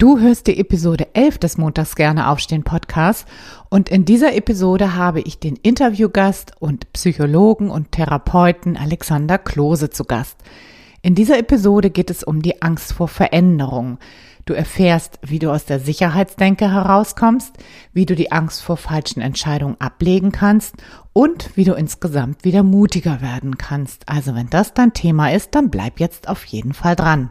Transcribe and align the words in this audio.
Du 0.00 0.20
hörst 0.20 0.46
die 0.46 0.60
Episode 0.60 1.08
11 1.14 1.38
des 1.38 1.58
Montags 1.58 1.96
gerne 1.96 2.28
aufstehen 2.28 2.62
Podcasts 2.62 3.24
und 3.68 3.88
in 3.88 4.04
dieser 4.04 4.32
Episode 4.36 4.94
habe 4.94 5.20
ich 5.20 5.40
den 5.40 5.56
Interviewgast 5.56 6.52
und 6.60 6.92
Psychologen 6.92 7.68
und 7.68 7.90
Therapeuten 7.90 8.76
Alexander 8.76 9.38
Klose 9.38 9.90
zu 9.90 10.04
Gast. 10.04 10.36
In 11.02 11.16
dieser 11.16 11.36
Episode 11.36 11.90
geht 11.90 12.10
es 12.10 12.22
um 12.22 12.42
die 12.42 12.62
Angst 12.62 12.92
vor 12.92 13.08
Veränderung. 13.08 13.98
Du 14.44 14.54
erfährst, 14.54 15.18
wie 15.26 15.40
du 15.40 15.50
aus 15.50 15.64
der 15.64 15.80
Sicherheitsdenke 15.80 16.70
herauskommst, 16.70 17.56
wie 17.92 18.06
du 18.06 18.14
die 18.14 18.30
Angst 18.30 18.62
vor 18.62 18.76
falschen 18.76 19.20
Entscheidungen 19.20 19.80
ablegen 19.80 20.30
kannst 20.30 20.76
und 21.12 21.56
wie 21.56 21.64
du 21.64 21.74
insgesamt 21.74 22.44
wieder 22.44 22.62
mutiger 22.62 23.20
werden 23.20 23.58
kannst. 23.58 24.08
Also 24.08 24.36
wenn 24.36 24.48
das 24.48 24.74
dein 24.74 24.92
Thema 24.92 25.32
ist, 25.32 25.56
dann 25.56 25.70
bleib 25.70 25.98
jetzt 25.98 26.28
auf 26.28 26.44
jeden 26.44 26.72
Fall 26.72 26.94
dran. 26.94 27.30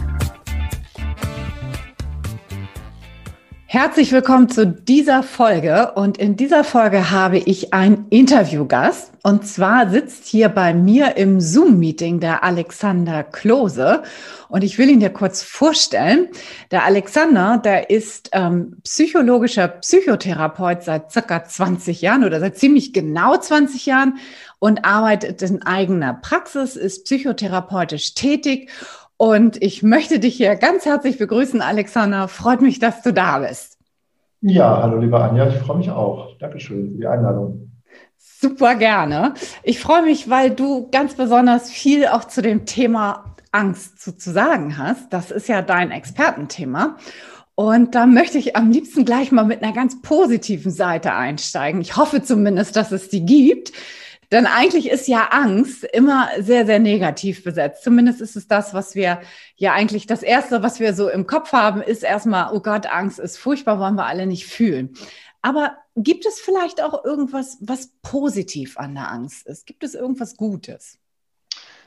Herzlich 3.73 4.11
willkommen 4.11 4.49
zu 4.49 4.67
dieser 4.67 5.23
Folge. 5.23 5.93
Und 5.93 6.17
in 6.17 6.35
dieser 6.35 6.65
Folge 6.65 7.09
habe 7.09 7.37
ich 7.37 7.73
einen 7.73 8.05
Interviewgast. 8.09 9.13
Und 9.23 9.47
zwar 9.47 9.89
sitzt 9.89 10.25
hier 10.25 10.49
bei 10.49 10.73
mir 10.73 11.15
im 11.15 11.39
Zoom-Meeting 11.39 12.19
der 12.19 12.43
Alexander 12.43 13.23
Klose. 13.23 14.03
Und 14.49 14.65
ich 14.65 14.77
will 14.77 14.89
ihn 14.89 14.99
dir 14.99 15.09
kurz 15.09 15.41
vorstellen. 15.41 16.27
Der 16.71 16.83
Alexander, 16.83 17.61
der 17.63 17.89
ist 17.89 18.31
ähm, 18.33 18.75
psychologischer 18.83 19.69
Psychotherapeut 19.69 20.83
seit 20.83 21.09
circa 21.09 21.45
20 21.45 22.01
Jahren 22.01 22.25
oder 22.25 22.41
seit 22.41 22.57
ziemlich 22.57 22.91
genau 22.91 23.37
20 23.37 23.85
Jahren 23.85 24.17
und 24.59 24.83
arbeitet 24.83 25.41
in 25.43 25.61
eigener 25.61 26.13
Praxis, 26.13 26.75
ist 26.75 27.05
psychotherapeutisch 27.05 28.15
tätig 28.15 28.69
und 29.21 29.61
ich 29.61 29.83
möchte 29.83 30.17
dich 30.17 30.37
hier 30.37 30.55
ganz 30.55 30.83
herzlich 30.83 31.19
begrüßen, 31.19 31.61
Alexander. 31.61 32.27
Freut 32.27 32.59
mich, 32.59 32.79
dass 32.79 33.03
du 33.03 33.13
da 33.13 33.37
bist. 33.37 33.77
Ja, 34.41 34.81
hallo 34.81 34.97
liebe 34.97 35.23
Anja, 35.23 35.47
ich 35.47 35.57
freue 35.57 35.77
mich 35.77 35.91
auch. 35.91 36.39
Dankeschön 36.39 36.93
für 36.93 36.97
die 36.97 37.05
Einladung. 37.05 37.71
Super 38.17 38.73
gerne. 38.73 39.35
Ich 39.61 39.79
freue 39.79 40.01
mich, 40.01 40.31
weil 40.31 40.49
du 40.49 40.89
ganz 40.89 41.13
besonders 41.13 41.69
viel 41.69 42.07
auch 42.07 42.23
zu 42.23 42.41
dem 42.41 42.65
Thema 42.65 43.35
Angst 43.51 44.01
zu, 44.01 44.17
zu 44.17 44.31
sagen 44.31 44.79
hast. 44.79 45.13
Das 45.13 45.29
ist 45.29 45.47
ja 45.47 45.61
dein 45.61 45.91
Expertenthema. 45.91 46.97
Und 47.53 47.93
da 47.93 48.07
möchte 48.07 48.39
ich 48.39 48.55
am 48.55 48.71
liebsten 48.71 49.05
gleich 49.05 49.31
mal 49.31 49.45
mit 49.45 49.61
einer 49.61 49.73
ganz 49.73 50.01
positiven 50.01 50.71
Seite 50.71 51.13
einsteigen. 51.13 51.79
Ich 51.79 51.95
hoffe 51.95 52.23
zumindest, 52.23 52.75
dass 52.75 52.91
es 52.91 53.09
die 53.09 53.23
gibt. 53.23 53.71
Denn 54.31 54.45
eigentlich 54.45 54.89
ist 54.89 55.07
ja 55.07 55.27
Angst 55.31 55.83
immer 55.83 56.29
sehr, 56.39 56.65
sehr 56.65 56.79
negativ 56.79 57.43
besetzt. 57.43 57.83
Zumindest 57.83 58.21
ist 58.21 58.37
es 58.37 58.47
das, 58.47 58.73
was 58.73 58.95
wir 58.95 59.19
ja 59.57 59.73
eigentlich 59.73 60.07
das 60.07 60.23
Erste, 60.23 60.63
was 60.63 60.79
wir 60.79 60.93
so 60.93 61.09
im 61.09 61.27
Kopf 61.27 61.51
haben, 61.51 61.81
ist 61.81 62.03
erstmal, 62.03 62.53
oh 62.53 62.61
Gott, 62.61 62.87
Angst 62.87 63.19
ist 63.19 63.37
furchtbar, 63.37 63.79
wollen 63.79 63.95
wir 63.95 64.05
alle 64.05 64.25
nicht 64.25 64.45
fühlen. 64.45 64.93
Aber 65.41 65.71
gibt 65.97 66.25
es 66.25 66.39
vielleicht 66.39 66.81
auch 66.81 67.03
irgendwas, 67.03 67.57
was 67.59 67.91
positiv 68.01 68.77
an 68.77 68.93
der 68.95 69.11
Angst 69.11 69.47
ist? 69.47 69.65
Gibt 69.65 69.83
es 69.83 69.95
irgendwas 69.95 70.37
Gutes? 70.37 70.97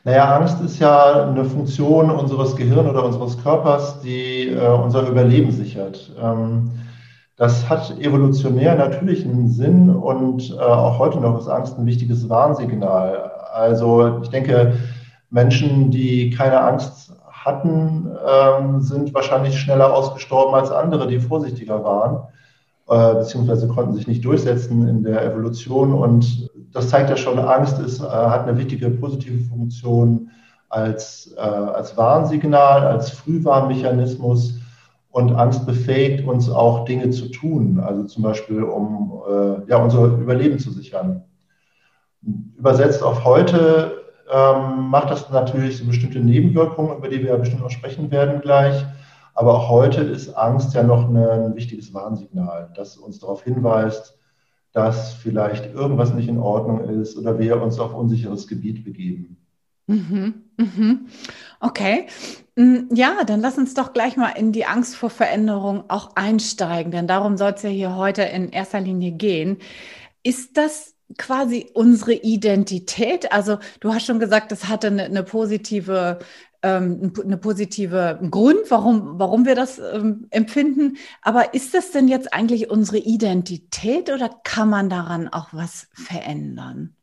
Naja, 0.03 0.37
Angst 0.37 0.61
ist 0.61 0.79
ja 0.81 1.31
eine 1.31 1.47
Funktion 1.47 2.11
unseres 2.11 2.55
Gehirns 2.57 2.91
oder 2.91 3.05
unseres 3.05 3.43
Körpers, 3.43 4.03
die 4.03 4.49
äh, 4.49 4.69
unser 4.69 5.09
Überleben 5.09 5.51
sichert. 5.51 6.13
Ähm, 6.21 6.73
das 7.37 7.69
hat 7.69 7.99
evolutionär 7.99 8.77
natürlich 8.77 9.25
einen 9.25 9.49
Sinn 9.49 9.91
und 9.91 10.51
äh, 10.51 10.61
auch 10.61 10.99
heute 10.99 11.19
noch 11.19 11.39
ist 11.39 11.49
Angst 11.49 11.77
ein 11.79 11.87
wichtiges 11.87 12.29
Warnsignal. 12.29 13.33
Also 13.53 14.21
ich 14.23 14.29
denke, 14.29 14.75
Menschen, 15.31 15.91
die 15.91 16.31
keine 16.31 16.61
Angst 16.61 17.13
hatten, 17.33 18.09
ähm, 18.27 18.81
sind 18.81 19.13
wahrscheinlich 19.15 19.59
schneller 19.59 19.93
ausgestorben 19.93 20.55
als 20.55 20.71
andere, 20.71 21.09
die 21.09 21.19
vorsichtiger 21.19 21.83
waren, 21.83 22.29
äh, 22.89 23.15
beziehungsweise 23.19 23.67
konnten 23.67 23.95
sich 23.95 24.07
nicht 24.07 24.25
durchsetzen 24.25 24.87
in 24.87 25.03
der 25.03 25.25
Evolution. 25.25 25.93
Und 25.93 26.49
das 26.73 26.89
zeigt 26.89 27.11
ja 27.11 27.17
schon, 27.17 27.39
Angst 27.41 27.81
ist, 27.81 28.01
äh, 28.01 28.05
hat 28.05 28.47
eine 28.47 28.57
wichtige 28.57 28.91
positive 28.91 29.43
Funktion 29.45 30.31
als, 30.69 31.35
äh, 31.37 31.41
als 31.41 31.97
Warnsignal, 31.97 32.87
als 32.87 33.11
Frühwarnmechanismus 33.11 34.55
und 35.15 35.33
Angst 35.33 35.65
befähigt 35.65 36.27
uns 36.27 36.51
auch 36.51 36.87
Dinge 36.87 37.09
zu 37.11 37.29
tun, 37.29 37.79
also 37.79 38.03
zum 38.03 38.25
Beispiel 38.25 38.65
um 38.65 39.23
äh, 39.29 39.71
ja, 39.71 39.77
unser 39.77 40.07
Überleben 40.07 40.59
zu 40.59 40.73
sichern. 40.73 41.23
Übersetzt 42.57 43.01
auf 43.01 43.25
heute 43.25 44.03
ähm, 44.29 44.89
macht 44.89 45.13
das 45.13 45.31
natürlich 45.31 45.79
so 45.79 45.87
bestimmte 45.87 46.19
Nebenwirkungen, 46.19 46.97
über 46.97 47.09
die 47.09 47.23
wir 47.23 47.29
ja 47.31 47.37
bestimmt 47.37 47.63
noch 47.63 47.71
sprechen 47.71 48.11
werden 48.11 48.41
gleich. 48.41 48.85
Aber 49.35 49.55
auch 49.55 49.69
heute 49.69 50.01
ist 50.01 50.31
Angst 50.31 50.75
ja 50.75 50.83
noch 50.83 51.09
ein 51.09 51.55
wichtiges 51.55 51.95
Warnsignal, 51.95 52.73
das 52.75 52.97
uns 52.97 53.21
darauf 53.21 53.45
hinweist, 53.45 54.19
dass 54.73 55.15
vielleicht 55.15 55.73
irgendwas 55.73 56.13
nicht 56.13 56.29
in 56.29 56.41
Ordnung 56.41 56.81
ist 56.89 57.17
oder 57.17 57.39
wir 57.39 57.63
uns 57.63 57.79
auf 57.79 57.95
unsicheres 57.95 58.49
Gebiet 58.49 58.85
begeben. 58.85 59.37
Mhm, 59.87 60.35
mhm. 60.57 61.07
Okay. 61.61 62.07
Mm, 62.57 62.95
ja, 62.95 63.25
dann 63.25 63.41
lass 63.41 63.59
uns 63.59 63.75
doch 63.75 63.93
gleich 63.93 64.17
mal 64.17 64.31
in 64.31 64.53
die 64.53 64.67
Angst 64.67 64.97
vor 64.97 65.11
Veränderung 65.11 65.85
auch 65.89 66.15
einsteigen, 66.17 66.93
denn 66.93 67.07
darum 67.07 67.37
soll 67.37 67.53
es 67.53 67.63
ja 67.63 67.71
hier 67.71 67.97
heute 67.97 68.23
in 68.23 68.51
erster 68.51 68.81
Linie 68.81 69.13
gehen. 69.13 69.59
Ist 70.23 70.57
das 70.57 70.95
quasi 71.19 71.71
unsere 71.75 72.15
Identität? 72.15 73.33
Also 73.33 73.59
du 73.81 73.93
hast 73.93 74.07
schon 74.07 74.21
gesagt, 74.21 74.53
das 74.53 74.69
hatte 74.69 74.89
eine, 74.89 75.05
eine 75.05 75.23
positive 75.25 76.19
ähm, 76.65 77.13
eine 77.23 77.37
positive 77.37 78.19
Grund, 78.31 78.71
warum, 78.71 79.19
warum 79.19 79.45
wir 79.45 79.55
das 79.55 79.79
ähm, 79.79 80.27
empfinden. 80.31 80.97
Aber 81.21 81.53
ist 81.53 81.75
das 81.75 81.91
denn 81.91 82.09
jetzt 82.09 82.33
eigentlich 82.33 82.71
unsere 82.71 82.97
Identität 82.99 84.11
oder 84.11 84.31
kann 84.45 84.71
man 84.71 84.89
daran 84.89 85.29
auch 85.29 85.49
was 85.53 85.89
verändern? 85.93 86.97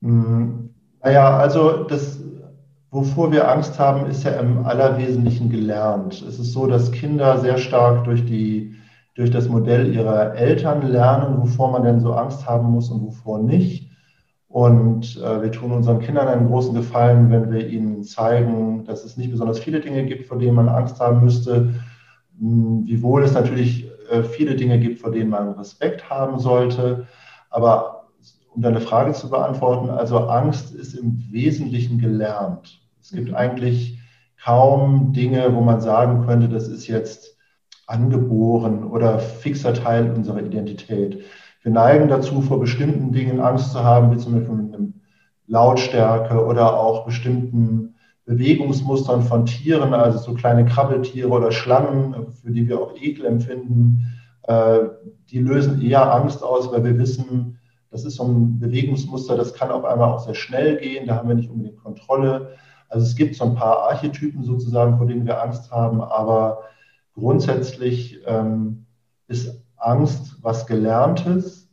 Mm, 0.00 0.70
naja, 1.02 1.38
also 1.38 1.84
das, 1.84 2.18
wovor 2.90 3.32
wir 3.32 3.50
Angst 3.50 3.78
haben, 3.78 4.06
ist 4.06 4.24
ja 4.24 4.32
im 4.32 4.64
Allerwesentlichen 4.64 5.50
gelernt. 5.50 6.22
Es 6.22 6.38
ist 6.38 6.52
so, 6.52 6.66
dass 6.66 6.92
Kinder 6.92 7.38
sehr 7.38 7.58
stark 7.58 8.04
durch, 8.04 8.24
die, 8.24 8.74
durch 9.14 9.30
das 9.30 9.48
Modell 9.48 9.94
ihrer 9.94 10.34
Eltern 10.34 10.86
lernen, 10.86 11.40
wovor 11.40 11.70
man 11.70 11.84
denn 11.84 12.00
so 12.00 12.12
Angst 12.14 12.46
haben 12.46 12.70
muss 12.70 12.90
und 12.90 13.02
wovor 13.02 13.38
nicht. 13.38 13.90
Und 14.48 15.18
äh, 15.18 15.42
wir 15.42 15.52
tun 15.52 15.72
unseren 15.72 16.00
Kindern 16.00 16.28
einen 16.28 16.46
großen 16.48 16.74
Gefallen, 16.74 17.30
wenn 17.30 17.52
wir 17.52 17.68
ihnen 17.68 18.02
zeigen, 18.02 18.84
dass 18.86 19.04
es 19.04 19.18
nicht 19.18 19.30
besonders 19.30 19.58
viele 19.58 19.80
Dinge 19.80 20.06
gibt, 20.06 20.26
vor 20.26 20.38
denen 20.38 20.56
man 20.56 20.70
Angst 20.70 20.98
haben 21.00 21.22
müsste, 21.22 21.74
hm, 22.38 22.84
wiewohl 22.86 23.22
es 23.22 23.34
natürlich 23.34 23.90
äh, 24.10 24.22
viele 24.22 24.56
Dinge 24.56 24.78
gibt, 24.78 25.00
vor 25.00 25.10
denen 25.10 25.28
man 25.28 25.50
Respekt 25.50 26.08
haben 26.08 26.38
sollte. 26.38 27.06
Aber 27.50 27.97
um 28.58 28.62
deine 28.62 28.80
Frage 28.80 29.12
zu 29.12 29.30
beantworten, 29.30 29.88
also 29.88 30.18
Angst 30.18 30.74
ist 30.74 30.94
im 30.94 31.22
Wesentlichen 31.30 31.98
gelernt. 31.98 32.80
Es 33.00 33.12
gibt 33.12 33.28
mhm. 33.28 33.36
eigentlich 33.36 34.00
kaum 34.42 35.12
Dinge, 35.12 35.54
wo 35.54 35.60
man 35.60 35.80
sagen 35.80 36.26
könnte, 36.26 36.48
das 36.48 36.66
ist 36.66 36.88
jetzt 36.88 37.36
angeboren 37.86 38.82
oder 38.82 39.20
fixer 39.20 39.74
Teil 39.74 40.10
unserer 40.10 40.42
Identität. 40.42 41.22
Wir 41.62 41.70
neigen 41.70 42.08
dazu, 42.08 42.42
vor 42.42 42.58
bestimmten 42.58 43.12
Dingen 43.12 43.38
Angst 43.38 43.70
zu 43.70 43.84
haben, 43.84 44.10
wie 44.10 44.18
zum 44.18 44.32
Beispiel 44.32 44.56
mit 44.56 44.74
einem 44.74 44.94
Lautstärke 45.46 46.44
oder 46.44 46.80
auch 46.80 47.06
bestimmten 47.06 47.94
Bewegungsmustern 48.24 49.22
von 49.22 49.46
Tieren, 49.46 49.94
also 49.94 50.18
so 50.18 50.34
kleine 50.34 50.64
Krabbeltiere 50.64 51.28
oder 51.28 51.52
Schlangen, 51.52 52.32
für 52.42 52.50
die 52.50 52.66
wir 52.66 52.80
auch 52.80 52.96
Ekel 53.00 53.24
empfinden. 53.24 54.18
Äh, 54.42 54.80
die 55.30 55.38
lösen 55.38 55.80
eher 55.80 56.12
Angst 56.12 56.42
aus, 56.42 56.72
weil 56.72 56.82
wir 56.82 56.98
wissen, 56.98 57.57
das 57.90 58.04
ist 58.04 58.16
so 58.16 58.24
ein 58.24 58.58
Bewegungsmuster, 58.60 59.36
das 59.36 59.54
kann 59.54 59.70
auf 59.70 59.84
einmal 59.84 60.12
auch 60.12 60.20
sehr 60.20 60.34
schnell 60.34 60.76
gehen, 60.78 61.06
da 61.06 61.16
haben 61.16 61.28
wir 61.28 61.34
nicht 61.34 61.50
unbedingt 61.50 61.82
Kontrolle. 61.82 62.54
Also 62.88 63.06
es 63.06 63.16
gibt 63.16 63.34
so 63.34 63.44
ein 63.44 63.54
paar 63.54 63.88
Archetypen 63.90 64.44
sozusagen, 64.44 64.96
vor 64.96 65.06
denen 65.06 65.26
wir 65.26 65.42
Angst 65.42 65.70
haben, 65.70 66.00
aber 66.00 66.64
grundsätzlich 67.14 68.20
ähm, 68.26 68.86
ist 69.26 69.62
Angst 69.76 70.36
was 70.42 70.66
Gelerntes. 70.66 71.68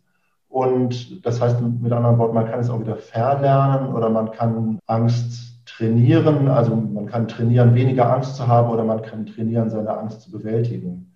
Und 0.48 1.26
das 1.26 1.42
heißt 1.42 1.60
mit 1.62 1.92
anderen 1.92 2.18
Worten, 2.18 2.36
man 2.36 2.50
kann 2.50 2.60
es 2.60 2.70
auch 2.70 2.80
wieder 2.80 2.96
verlernen 2.96 3.94
oder 3.94 4.10
man 4.10 4.32
kann 4.32 4.80
Angst 4.88 5.66
trainieren. 5.66 6.48
Also 6.48 6.76
man 6.76 7.08
kann 7.08 7.28
trainieren, 7.28 7.76
weniger 7.76 8.14
Angst 8.14 8.38
zu 8.38 8.48
haben 8.48 8.70
oder 8.70 8.84
man 8.86 9.02
kann 9.02 9.26
trainieren, 9.26 9.70
seine 9.70 9.98
Angst 9.98 10.22
zu 10.22 10.32
bewältigen. 10.32 11.14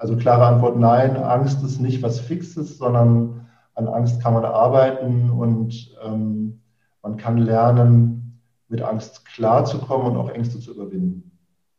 also 0.00 0.16
klare 0.16 0.46
Antwort 0.46 0.76
nein, 0.78 1.16
Angst 1.16 1.62
ist 1.62 1.80
nicht 1.80 2.02
was 2.02 2.18
Fixes, 2.18 2.78
sondern 2.78 3.41
an 3.74 3.88
Angst 3.88 4.22
kann 4.22 4.34
man 4.34 4.44
arbeiten 4.44 5.30
und 5.30 5.96
ähm, 6.04 6.60
man 7.02 7.16
kann 7.16 7.38
lernen, 7.38 8.40
mit 8.68 8.82
Angst 8.82 9.24
klarzukommen 9.26 10.12
und 10.12 10.16
auch 10.16 10.30
Ängste 10.30 10.58
zu 10.58 10.72
überwinden. 10.72 11.30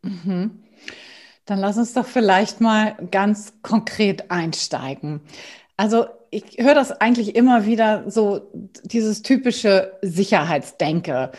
Mhm. 0.04 0.64
Dann 1.46 1.60
lass 1.60 1.78
uns 1.78 1.94
doch 1.94 2.06
vielleicht 2.06 2.62
mal 2.62 2.96
ganz 3.12 3.54
konkret 3.62 4.32
einsteigen. 4.32 5.22
Also 5.76 6.06
ich 6.30 6.58
höre 6.58 6.76
das 6.76 6.92
eigentlich 6.92 7.36
immer 7.36 7.66
wieder 7.66 8.10
so, 8.10 8.52
dieses 8.84 9.22
typische 9.22 9.94
Sicherheitsdenke. 10.02 11.32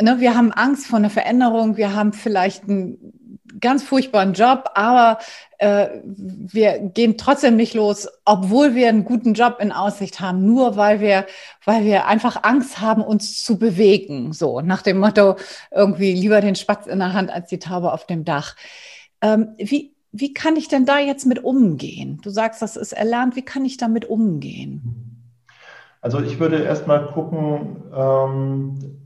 Ne, 0.00 0.20
wir 0.20 0.34
haben 0.34 0.52
Angst 0.52 0.86
vor 0.86 0.98
einer 0.98 1.10
Veränderung, 1.10 1.76
wir 1.76 1.94
haben 1.94 2.12
vielleicht 2.12 2.64
einen 2.64 3.12
ganz 3.60 3.82
furchtbaren 3.82 4.32
Job, 4.32 4.70
aber 4.74 5.18
äh, 5.58 5.88
wir 6.04 6.78
gehen 6.78 7.16
trotzdem 7.18 7.56
nicht 7.56 7.74
los, 7.74 8.08
obwohl 8.24 8.74
wir 8.74 8.88
einen 8.88 9.04
guten 9.04 9.34
Job 9.34 9.58
in 9.60 9.72
Aussicht 9.72 10.20
haben, 10.20 10.44
nur 10.46 10.76
weil 10.76 11.00
wir, 11.00 11.26
weil 11.64 11.84
wir 11.84 12.06
einfach 12.06 12.42
Angst 12.42 12.80
haben, 12.80 13.02
uns 13.02 13.42
zu 13.42 13.58
bewegen. 13.58 14.32
So 14.32 14.60
nach 14.60 14.82
dem 14.82 14.98
Motto, 14.98 15.36
irgendwie 15.70 16.12
lieber 16.12 16.40
den 16.40 16.56
Spatz 16.56 16.86
in 16.86 16.98
der 16.98 17.12
Hand 17.12 17.30
als 17.30 17.48
die 17.48 17.58
Taube 17.58 17.92
auf 17.92 18.06
dem 18.06 18.24
Dach. 18.24 18.56
Ähm, 19.20 19.54
wie, 19.56 19.94
wie 20.12 20.34
kann 20.34 20.56
ich 20.56 20.68
denn 20.68 20.84
da 20.84 20.98
jetzt 20.98 21.26
mit 21.26 21.42
umgehen? 21.42 22.20
Du 22.22 22.30
sagst, 22.30 22.60
das 22.62 22.76
ist 22.76 22.92
erlernt. 22.92 23.36
Wie 23.36 23.44
kann 23.44 23.64
ich 23.64 23.76
damit 23.76 24.04
umgehen? 24.04 25.12
Also 26.00 26.20
ich 26.20 26.40
würde 26.40 26.62
erstmal 26.64 27.06
gucken, 27.06 27.84
ähm, 27.94 29.01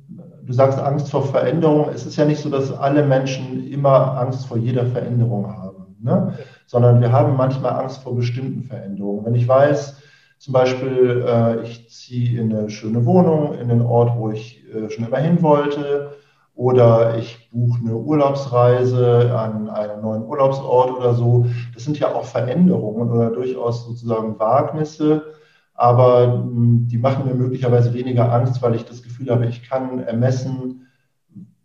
du 0.46 0.52
sagst 0.52 0.78
Angst 0.78 1.10
vor 1.10 1.24
Veränderung. 1.24 1.88
Es 1.94 2.06
ist 2.06 2.16
ja 2.16 2.24
nicht 2.24 2.40
so, 2.40 2.48
dass 2.48 2.72
alle 2.72 3.04
Menschen 3.04 3.70
immer 3.70 4.18
Angst 4.18 4.46
vor 4.46 4.56
jeder 4.56 4.86
Veränderung 4.86 5.56
haben, 5.56 5.96
ne? 6.00 6.34
sondern 6.66 7.00
wir 7.00 7.12
haben 7.12 7.36
manchmal 7.36 7.72
Angst 7.72 8.02
vor 8.02 8.14
bestimmten 8.14 8.62
Veränderungen. 8.62 9.24
Wenn 9.24 9.34
ich 9.34 9.48
weiß, 9.48 9.96
zum 10.38 10.52
Beispiel, 10.52 11.24
äh, 11.26 11.62
ich 11.62 11.90
ziehe 11.90 12.40
in 12.40 12.54
eine 12.54 12.70
schöne 12.70 13.04
Wohnung, 13.06 13.54
in 13.54 13.68
den 13.68 13.82
Ort, 13.82 14.16
wo 14.16 14.30
ich 14.30 14.64
äh, 14.72 14.90
schon 14.90 15.06
immer 15.06 15.18
hin 15.18 15.42
wollte, 15.42 16.12
oder 16.54 17.18
ich 17.18 17.50
buche 17.52 17.80
eine 17.80 17.96
Urlaubsreise 17.96 19.38
an 19.38 19.68
einen 19.68 20.00
neuen 20.00 20.22
Urlaubsort 20.22 20.90
oder 20.90 21.12
so. 21.12 21.46
Das 21.74 21.84
sind 21.84 21.98
ja 21.98 22.14
auch 22.14 22.24
Veränderungen 22.24 23.10
oder 23.10 23.30
durchaus 23.30 23.84
sozusagen 23.84 24.38
Wagnisse, 24.38 25.22
aber 25.76 26.32
hm, 26.34 26.88
die 26.88 26.98
machen 26.98 27.26
mir 27.26 27.34
möglicherweise 27.34 27.94
weniger 27.94 28.32
Angst, 28.32 28.62
weil 28.62 28.74
ich 28.74 28.84
das 28.84 29.02
Gefühl 29.02 29.30
habe, 29.30 29.46
ich 29.46 29.68
kann 29.68 30.00
ermessen, 30.00 30.86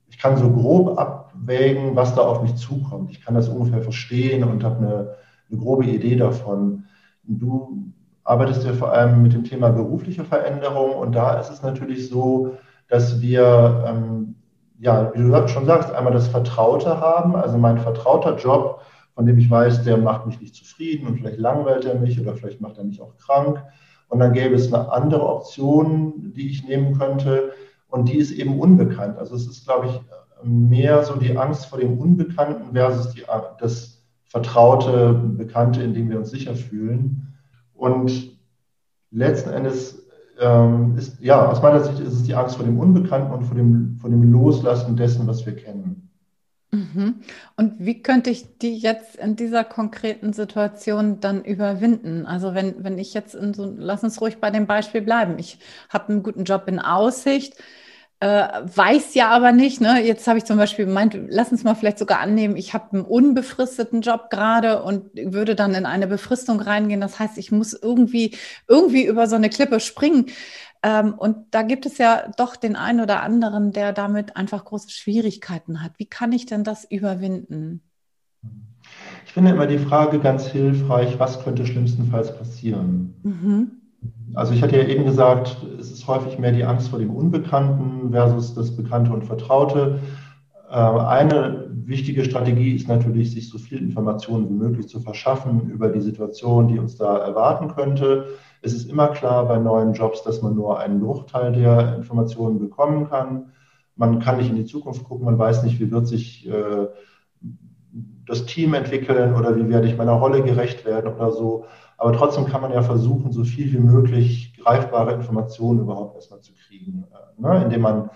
ich 0.10 0.18
kann 0.18 0.38
so 0.38 0.52
grob 0.52 0.98
abwägen, 1.00 1.96
was 1.96 2.16
da 2.16 2.22
auf 2.22 2.42
mich 2.42 2.56
zukommt. 2.56 3.12
Ich 3.12 3.22
kann 3.22 3.34
das 3.34 3.50
ungefähr 3.50 3.82
verstehen 3.82 4.44
und 4.44 4.64
habe 4.64 4.78
eine, 4.78 5.16
eine 5.50 5.60
grobe 5.60 5.86
Idee 5.86 6.16
davon. 6.16 6.86
Du 7.24 7.94
arbeitest 8.24 8.66
ja 8.66 8.74
vor 8.74 8.92
allem 8.92 9.24
mit 9.24 9.34
dem 9.34 9.44
Thema 9.44 9.70
berufliche 9.70 10.24
Veränderung 10.24 10.96
und 10.96 11.14
da 11.14 11.40
ist 11.40 11.50
es 11.50 11.64
natürlich 11.64 12.10
so, 12.10 12.58
dass 12.88 13.22
wir 13.22 13.86
ähm, 13.88 14.36
ja, 14.82 15.14
wie 15.14 15.20
du 15.20 15.48
schon 15.48 15.68
sagst, 15.68 15.92
einmal 15.94 16.12
das 16.12 16.28
Vertraute 16.28 17.00
haben, 17.00 17.36
also 17.36 17.58
mein 17.58 17.78
vertrauter 17.78 18.36
Job, 18.38 18.82
von 19.14 19.28
dem 19.28 19.38
ich 19.38 19.50
weiß, 19.50 19.84
der 19.84 19.98
macht 19.98 20.26
mich 20.26 20.42
nicht 20.42 20.56
zufrieden 20.56 21.06
und 21.06 21.18
vielleicht 21.18 21.38
langweilt 21.38 21.86
er 21.86 21.96
mich 21.96 22.20
oder 22.20 22.34
vielleicht 22.34 22.62
macht 22.62 22.80
er 22.80 22.84
mich 22.84 23.00
auch 23.00 23.16
krank. 23.18 23.64
Und 24.12 24.20
dann 24.20 24.34
gäbe 24.34 24.56
es 24.56 24.74
eine 24.74 24.92
andere 24.92 25.26
Option, 25.26 26.34
die 26.36 26.50
ich 26.50 26.68
nehmen 26.68 26.98
könnte 26.98 27.54
und 27.88 28.10
die 28.10 28.18
ist 28.18 28.32
eben 28.32 28.60
unbekannt. 28.60 29.18
Also 29.18 29.36
es 29.36 29.48
ist, 29.48 29.64
glaube 29.64 29.88
ich, 29.88 30.02
mehr 30.44 31.02
so 31.06 31.16
die 31.16 31.38
Angst 31.38 31.68
vor 31.68 31.80
dem 31.80 31.98
Unbekannten 31.98 32.74
versus 32.74 33.14
die, 33.14 33.24
das 33.62 34.04
vertraute, 34.26 35.14
bekannte, 35.14 35.82
in 35.82 35.94
dem 35.94 36.10
wir 36.10 36.18
uns 36.18 36.30
sicher 36.30 36.56
fühlen. 36.56 37.34
Und 37.74 38.38
letzten 39.12 39.52
Endes 39.52 40.06
ähm, 40.42 40.98
ist, 40.98 41.22
ja, 41.22 41.50
aus 41.50 41.62
meiner 41.62 41.80
Sicht 41.80 42.02
ist 42.02 42.12
es 42.12 42.24
die 42.24 42.36
Angst 42.36 42.58
vor 42.58 42.66
dem 42.66 42.82
Unbekannten 42.82 43.32
und 43.32 43.44
vor 43.46 43.56
dem, 43.56 43.96
vor 44.02 44.10
dem 44.10 44.30
Loslassen 44.30 44.98
dessen, 44.98 45.26
was 45.26 45.46
wir 45.46 45.56
kennen. 45.56 46.11
Mhm. 46.74 47.22
Und 47.58 47.76
wie 47.80 48.02
könnte 48.02 48.30
ich 48.30 48.58
die 48.60 48.78
jetzt 48.78 49.18
in 49.18 49.36
dieser 49.36 49.66
konkreten 49.66 50.32
Situation 50.32 51.20
dann 51.20 51.44
überwinden? 51.44 52.26
Also 52.26 52.54
wenn, 52.54 52.82
wenn 52.84 52.98
ich 52.98 53.14
jetzt 53.14 53.36
in 53.36 53.54
so, 53.54 53.74
lass 53.78 54.04
uns 54.04 54.22
ruhig 54.22 54.38
bei 54.38 54.52
dem 54.52 54.68
Beispiel 54.68 55.02
bleiben. 55.02 55.38
Ich 55.38 55.60
habe 55.90 56.10
einen 56.10 56.24
guten 56.24 56.46
Job 56.46 56.68
in 56.68 56.80
Aussicht 56.80 57.56
äh, 58.22 58.62
weiß 58.64 59.16
ja 59.16 59.30
aber 59.32 59.52
nicht, 59.52 59.82
ne? 59.82 60.00
Jetzt 60.06 60.28
habe 60.28 60.38
ich 60.38 60.46
zum 60.46 60.58
Beispiel 60.58 60.86
gemeint, 60.86 61.18
lass 61.30 61.52
uns 61.52 61.64
mal 61.64 61.74
vielleicht 61.74 61.98
sogar 61.98 62.20
annehmen, 62.20 62.56
ich 62.56 62.74
habe 62.76 62.94
einen 62.94 63.02
unbefristeten 63.04 64.02
Job 64.02 64.30
gerade 64.30 64.84
und 64.84 65.10
würde 65.16 65.56
dann 65.56 65.74
in 65.74 65.88
eine 65.88 66.06
Befristung 66.08 66.62
reingehen. 66.62 67.02
Das 67.02 67.18
heißt, 67.20 67.40
ich 67.40 67.52
muss 67.52 67.74
irgendwie, 67.74 68.38
irgendwie 68.68 69.06
über 69.08 69.28
so 69.28 69.36
eine 69.36 69.50
Klippe 69.50 69.80
springen. 69.80 70.28
Ähm, 70.84 71.14
und 71.14 71.38
da 71.52 71.62
gibt 71.62 71.86
es 71.86 71.98
ja 71.98 72.32
doch 72.38 72.56
den 72.56 72.76
einen 72.76 73.02
oder 73.02 73.22
anderen, 73.22 73.72
der 73.72 73.94
damit 73.94 74.36
einfach 74.36 74.66
große 74.66 74.90
Schwierigkeiten 74.90 75.84
hat. 75.84 75.94
Wie 75.98 76.08
kann 76.08 76.32
ich 76.32 76.46
denn 76.46 76.64
das 76.64 76.86
überwinden? 76.86 77.82
Ich 79.26 79.34
finde 79.34 79.52
immer 79.52 79.68
die 79.68 79.78
Frage 79.78 80.20
ganz 80.20 80.48
hilfreich, 80.48 81.20
was 81.20 81.44
könnte 81.44 81.66
schlimmstenfalls 81.66 82.36
passieren? 82.36 83.14
Mhm. 83.24 83.72
Also 84.34 84.54
ich 84.54 84.64
hatte 84.64 84.78
ja 84.78 84.84
eben 84.86 85.06
gesagt, 85.06 85.58
es 85.80 85.92
ist 85.92 86.08
häufig 86.08 86.40
mehr 86.40 86.52
die 86.52 86.64
Angst 86.64 86.90
vor 86.90 87.00
dem 87.00 87.12
Unbekannten 87.12 88.12
versus 88.12 88.56
das 88.56 88.76
Bekannte 88.76 89.12
und 89.12 89.26
Vertraute. 89.26 90.00
Äh, 90.70 90.76
eine 90.76 91.68
wichtige 91.70 92.24
Strategie 92.24 92.72
ist 92.76 92.88
natürlich, 92.88 93.32
sich 93.32 93.50
so 93.50 93.58
viel 93.58 93.80
Informationen 93.80 94.50
wie 94.50 94.54
möglich 94.54 94.88
zu 94.88 95.00
verschaffen 95.00 95.70
über 95.70 95.90
die 95.90 96.02
Situation, 96.02 96.68
die 96.68 96.80
uns 96.80 96.96
da 96.96 97.18
erwarten 97.18 97.68
könnte. 97.76 98.28
Es 98.62 98.74
ist 98.74 98.90
immer 98.90 99.08
klar 99.08 99.48
bei 99.48 99.58
neuen 99.58 99.94
Jobs, 99.94 100.24
dass 100.24 100.42
man 100.42 100.56
nur 100.56 100.80
einen 100.80 101.00
Bruchteil 101.00 101.52
der 101.52 101.96
Informationen 101.96 102.60
bekommen 102.60 103.10
kann. 103.10 103.52
Man 103.96 104.20
kann 104.20 104.38
nicht 104.38 104.50
in 104.50 104.56
die 104.56 104.66
Zukunft 104.66 105.04
gucken, 105.04 105.26
man 105.26 105.40
weiß 105.40 105.64
nicht, 105.64 105.80
wie 105.80 105.92
wird 105.92 106.08
sich 106.08 106.48
äh, 106.48 106.88
das 108.26 108.46
Team 108.46 108.74
entwickeln 108.74 109.36
oder 109.36 109.56
wie 109.56 109.68
werde 109.68 109.88
ich 109.88 109.98
meiner 109.98 110.14
Rolle 110.14 110.44
gerecht 110.44 110.86
werden 110.86 111.14
oder 111.14 111.32
so. 111.32 111.66
Aber 111.98 112.14
trotzdem 112.14 112.46
kann 112.46 112.62
man 112.62 112.72
ja 112.72 112.82
versuchen, 112.82 113.32
so 113.32 113.44
viel 113.44 113.74
wie 113.74 113.80
möglich 113.80 114.54
greifbare 114.64 115.14
Informationen 115.14 115.80
überhaupt 115.80 116.16
erstmal 116.16 116.42
zu 116.42 116.54
kriegen, 116.54 117.06
äh, 117.12 117.42
ne? 117.42 117.64
indem 117.64 117.82
man 117.82 118.10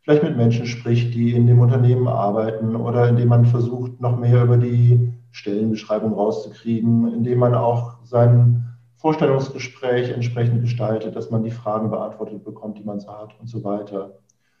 vielleicht 0.00 0.22
mit 0.22 0.36
Menschen 0.36 0.66
spricht, 0.66 1.14
die 1.14 1.34
in 1.34 1.46
dem 1.46 1.60
Unternehmen 1.60 2.08
arbeiten 2.08 2.76
oder 2.76 3.08
indem 3.08 3.28
man 3.28 3.46
versucht, 3.46 4.00
noch 4.00 4.18
mehr 4.18 4.42
über 4.42 4.58
die 4.58 5.14
Stellenbeschreibung 5.30 6.12
rauszukriegen, 6.12 7.12
indem 7.12 7.38
man 7.38 7.54
auch 7.54 8.04
sein 8.04 8.63
Vorstellungsgespräch 9.04 10.08
entsprechend 10.08 10.62
gestaltet, 10.62 11.14
dass 11.14 11.30
man 11.30 11.42
die 11.42 11.50
Fragen 11.50 11.90
beantwortet 11.90 12.42
bekommt, 12.42 12.78
die 12.78 12.84
man 12.84 13.00
so 13.00 13.08
hat 13.08 13.38
und 13.38 13.48
so 13.48 13.62
weiter. 13.62 14.12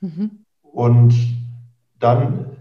Mhm. 0.02 0.44
Und 0.60 1.14
dann 1.98 2.54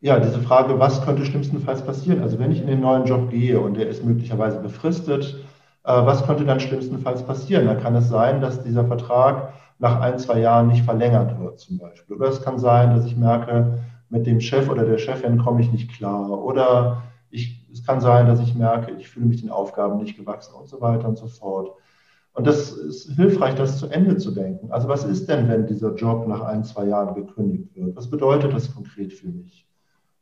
ja, 0.00 0.18
diese 0.20 0.40
Frage, 0.40 0.78
was 0.78 1.04
könnte 1.04 1.26
schlimmstenfalls 1.26 1.82
passieren? 1.82 2.22
Also 2.22 2.38
wenn 2.38 2.50
ich 2.50 2.62
in 2.62 2.66
den 2.66 2.80
neuen 2.80 3.04
Job 3.04 3.28
gehe 3.28 3.60
und 3.60 3.76
der 3.76 3.88
ist 3.88 4.02
möglicherweise 4.02 4.58
befristet, 4.58 5.44
äh, 5.84 5.92
was 5.92 6.24
könnte 6.24 6.46
dann 6.46 6.60
schlimmstenfalls 6.60 7.24
passieren? 7.24 7.66
Da 7.66 7.74
kann 7.74 7.94
es 7.94 8.08
sein, 8.08 8.40
dass 8.40 8.62
dieser 8.62 8.86
Vertrag 8.86 9.52
nach 9.78 10.00
ein, 10.00 10.18
zwei 10.18 10.40
Jahren 10.40 10.68
nicht 10.68 10.84
verlängert 10.84 11.38
wird 11.38 11.58
zum 11.58 11.76
Beispiel. 11.76 12.16
Oder 12.16 12.28
es 12.28 12.40
kann 12.40 12.58
sein, 12.58 12.96
dass 12.96 13.04
ich 13.04 13.18
merke, 13.18 13.80
mit 14.08 14.26
dem 14.26 14.40
Chef 14.40 14.70
oder 14.70 14.86
der 14.86 14.96
Chefin 14.96 15.36
komme 15.36 15.60
ich 15.60 15.70
nicht 15.72 15.92
klar. 15.92 16.30
Oder 16.30 17.02
ich, 17.30 17.57
es 17.72 17.84
kann 17.84 18.00
sein, 18.00 18.26
dass 18.26 18.40
ich 18.40 18.54
merke, 18.54 18.92
ich 18.92 19.08
fühle 19.08 19.26
mich 19.26 19.40
den 19.40 19.50
Aufgaben 19.50 19.98
nicht 19.98 20.16
gewachsen 20.16 20.54
und 20.54 20.68
so 20.68 20.80
weiter 20.80 21.08
und 21.08 21.18
so 21.18 21.26
fort. 21.26 21.72
Und 22.32 22.46
das 22.46 22.70
ist 22.70 23.10
hilfreich, 23.16 23.56
das 23.56 23.78
zu 23.78 23.88
Ende 23.88 24.16
zu 24.16 24.30
denken. 24.30 24.70
Also 24.70 24.88
was 24.88 25.04
ist 25.04 25.28
denn, 25.28 25.48
wenn 25.48 25.66
dieser 25.66 25.94
Job 25.94 26.28
nach 26.28 26.42
ein, 26.42 26.62
zwei 26.64 26.86
Jahren 26.86 27.14
gekündigt 27.14 27.74
wird? 27.74 27.96
Was 27.96 28.08
bedeutet 28.08 28.52
das 28.52 28.72
konkret 28.72 29.12
für 29.12 29.28
mich? 29.28 29.66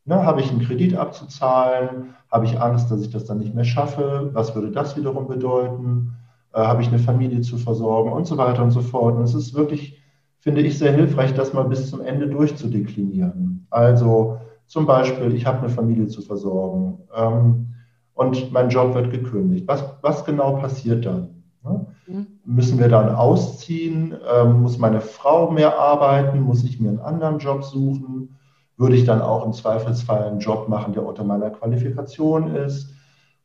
Ne, 0.06 0.24
habe 0.24 0.40
ich 0.40 0.50
einen 0.50 0.62
Kredit 0.62 0.96
abzuzahlen? 0.96 2.14
Habe 2.30 2.46
ich 2.46 2.60
Angst, 2.60 2.90
dass 2.90 3.02
ich 3.02 3.10
das 3.10 3.24
dann 3.24 3.38
nicht 3.38 3.54
mehr 3.54 3.64
schaffe? 3.64 4.30
Was 4.32 4.54
würde 4.54 4.70
das 4.70 4.96
wiederum 4.96 5.26
bedeuten? 5.26 6.12
Äh, 6.54 6.60
habe 6.60 6.80
ich 6.80 6.88
eine 6.88 6.98
Familie 7.00 7.42
zu 7.42 7.58
versorgen 7.58 8.12
und 8.12 8.26
so 8.26 8.38
weiter 8.38 8.62
und 8.62 8.70
so 8.70 8.80
fort? 8.80 9.16
Und 9.16 9.24
es 9.24 9.34
ist 9.34 9.54
wirklich, 9.54 10.00
finde 10.38 10.62
ich, 10.62 10.78
sehr 10.78 10.92
hilfreich, 10.92 11.34
das 11.34 11.52
mal 11.52 11.64
bis 11.64 11.90
zum 11.90 12.00
Ende 12.00 12.28
durchzudeklinieren. 12.28 13.66
Also 13.68 14.38
zum 14.66 14.86
Beispiel, 14.86 15.34
ich 15.34 15.46
habe 15.46 15.58
eine 15.58 15.68
Familie 15.68 16.08
zu 16.08 16.22
versorgen 16.22 16.98
ähm, 17.14 17.74
und 18.14 18.52
mein 18.52 18.68
Job 18.68 18.94
wird 18.94 19.10
gekündigt. 19.10 19.66
Was, 19.68 19.84
was 20.02 20.24
genau 20.24 20.56
passiert 20.56 21.06
dann? 21.06 21.42
Ne? 21.62 21.86
Mhm. 22.06 22.26
Müssen 22.44 22.78
wir 22.78 22.88
dann 22.88 23.14
ausziehen? 23.14 24.14
Ähm, 24.32 24.62
muss 24.62 24.78
meine 24.78 25.00
Frau 25.00 25.50
mehr 25.50 25.78
arbeiten? 25.78 26.40
Muss 26.40 26.64
ich 26.64 26.80
mir 26.80 26.88
einen 26.88 27.00
anderen 27.00 27.38
Job 27.38 27.64
suchen? 27.64 28.36
würde 28.76 28.96
ich 28.96 29.04
dann 29.04 29.22
auch 29.22 29.44
im 29.44 29.52
Zweifelsfall 29.52 30.24
einen 30.24 30.40
Job 30.40 30.68
machen, 30.68 30.92
der 30.92 31.04
unter 31.04 31.24
meiner 31.24 31.50
Qualifikation 31.50 32.54
ist. 32.54 32.92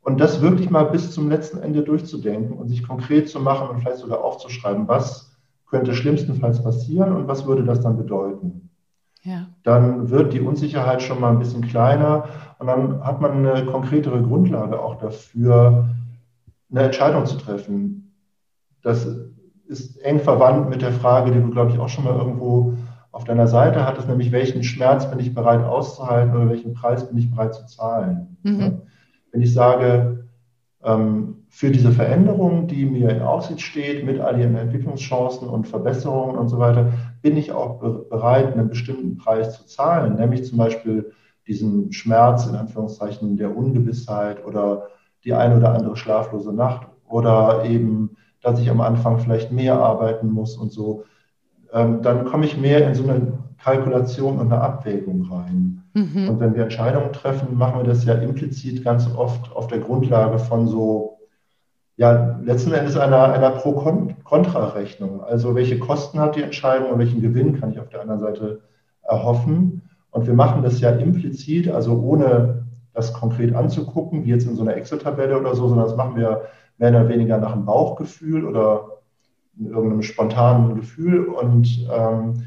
Und 0.01 0.19
das 0.19 0.41
wirklich 0.41 0.69
mal 0.69 0.85
bis 0.85 1.11
zum 1.11 1.29
letzten 1.29 1.59
Ende 1.59 1.83
durchzudenken 1.83 2.57
und 2.57 2.67
sich 2.67 2.85
konkret 2.85 3.29
zu 3.29 3.39
machen 3.39 3.69
und 3.69 3.79
vielleicht 3.79 3.99
sogar 3.99 4.23
aufzuschreiben, 4.23 4.87
was 4.87 5.37
könnte 5.67 5.93
schlimmstenfalls 5.93 6.63
passieren 6.63 7.13
und 7.13 7.27
was 7.27 7.45
würde 7.45 7.63
das 7.63 7.81
dann 7.81 7.97
bedeuten. 7.97 8.70
Ja. 9.23 9.47
dann 9.63 10.09
wird 10.09 10.33
die 10.33 10.41
Unsicherheit 10.41 11.01
schon 11.01 11.19
mal 11.19 11.31
ein 11.31 11.39
bisschen 11.39 11.61
kleiner 11.61 12.25
und 12.59 12.67
dann 12.67 13.03
hat 13.03 13.21
man 13.21 13.45
eine 13.45 13.65
konkretere 13.65 14.21
Grundlage 14.21 14.79
auch 14.79 14.95
dafür, 14.95 15.89
eine 16.69 16.83
Entscheidung 16.83 17.25
zu 17.25 17.37
treffen. 17.37 18.13
Das 18.81 19.07
ist 19.67 19.97
eng 19.97 20.19
verwandt 20.19 20.69
mit 20.69 20.81
der 20.81 20.91
Frage, 20.91 21.31
die 21.31 21.41
du, 21.41 21.49
glaube 21.49 21.71
ich, 21.71 21.79
auch 21.79 21.89
schon 21.89 22.03
mal 22.03 22.15
irgendwo 22.15 22.73
auf 23.11 23.25
deiner 23.25 23.47
Seite 23.47 23.85
hattest, 23.85 24.07
nämlich 24.07 24.31
welchen 24.31 24.63
Schmerz 24.63 25.09
bin 25.09 25.19
ich 25.19 25.33
bereit 25.33 25.63
auszuhalten 25.63 26.35
oder 26.35 26.49
welchen 26.49 26.73
Preis 26.73 27.07
bin 27.07 27.17
ich 27.17 27.29
bereit 27.29 27.53
zu 27.53 27.65
zahlen. 27.65 28.37
Mhm. 28.43 28.81
Wenn 29.31 29.41
ich 29.41 29.53
sage, 29.53 30.25
ähm, 30.83 31.35
für 31.49 31.69
diese 31.69 31.91
Veränderung, 31.91 32.67
die 32.67 32.85
mir 32.85 33.09
in 33.09 33.21
Aussicht 33.21 33.61
steht, 33.61 34.05
mit 34.05 34.19
all 34.21 34.39
ihren 34.39 34.55
Entwicklungschancen 34.55 35.47
und 35.49 35.67
Verbesserungen 35.67 36.37
und 36.37 36.47
so 36.47 36.59
weiter, 36.59 36.93
bin 37.21 37.37
ich 37.37 37.51
auch 37.51 37.79
bereit, 38.09 38.53
einen 38.53 38.69
bestimmten 38.69 39.17
Preis 39.17 39.57
zu 39.57 39.65
zahlen, 39.65 40.15
nämlich 40.15 40.45
zum 40.45 40.57
Beispiel 40.57 41.11
diesen 41.47 41.91
Schmerz 41.91 42.47
in 42.47 42.55
Anführungszeichen 42.55 43.37
der 43.37 43.55
Ungewissheit 43.55 44.45
oder 44.45 44.87
die 45.23 45.33
eine 45.33 45.57
oder 45.57 45.73
andere 45.73 45.97
schlaflose 45.97 46.53
Nacht 46.53 46.87
oder 47.07 47.65
eben, 47.65 48.17
dass 48.41 48.59
ich 48.59 48.69
am 48.69 48.81
Anfang 48.81 49.19
vielleicht 49.19 49.51
mehr 49.51 49.79
arbeiten 49.79 50.31
muss 50.31 50.57
und 50.57 50.71
so, 50.71 51.03
ähm, 51.73 52.01
dann 52.01 52.25
komme 52.25 52.45
ich 52.45 52.57
mehr 52.57 52.87
in 52.87 52.95
so 52.95 53.03
eine 53.03 53.33
Kalkulation 53.63 54.39
und 54.39 54.51
eine 54.51 54.61
Abwägung 54.61 55.23
rein. 55.31 55.83
Mhm. 55.93 56.29
Und 56.29 56.39
wenn 56.39 56.55
wir 56.55 56.63
Entscheidungen 56.63 57.13
treffen, 57.13 57.57
machen 57.57 57.79
wir 57.79 57.83
das 57.83 58.05
ja 58.05 58.15
implizit 58.15 58.83
ganz 58.83 59.07
oft 59.15 59.55
auf 59.55 59.67
der 59.67 59.79
Grundlage 59.79 60.39
von 60.39 60.67
so, 60.67 61.10
ja, 61.97 62.39
letzten 62.43 62.73
Endes 62.73 62.97
einer, 62.97 63.31
einer 63.31 63.51
Pro-Kontra-Rechnung. 63.51 65.21
Also 65.23 65.55
welche 65.55 65.79
Kosten 65.79 66.19
hat 66.19 66.35
die 66.35 66.41
Entscheidung 66.41 66.89
und 66.91 66.99
welchen 66.99 67.21
Gewinn 67.21 67.59
kann 67.59 67.71
ich 67.71 67.79
auf 67.79 67.89
der 67.89 68.01
anderen 68.01 68.19
Seite 68.19 68.61
erhoffen? 69.03 69.83
Und 70.09 70.27
wir 70.27 70.33
machen 70.33 70.63
das 70.63 70.79
ja 70.81 70.89
implizit, 70.91 71.69
also 71.69 71.99
ohne 72.01 72.65
das 72.93 73.13
konkret 73.13 73.55
anzugucken, 73.55 74.25
wie 74.25 74.29
jetzt 74.29 74.47
in 74.47 74.55
so 74.55 74.63
einer 74.63 74.75
Excel-Tabelle 74.75 75.39
oder 75.39 75.55
so, 75.55 75.67
sondern 75.67 75.87
das 75.87 75.95
machen 75.95 76.17
wir 76.17 76.43
mehr 76.77 76.89
oder 76.89 77.07
weniger 77.07 77.37
nach 77.37 77.53
einem 77.53 77.65
Bauchgefühl 77.65 78.45
oder 78.45 78.99
in 79.57 79.67
irgendeinem 79.67 80.01
spontanen 80.01 80.75
Gefühl. 80.75 81.25
Und 81.25 81.87
ähm, 81.91 82.45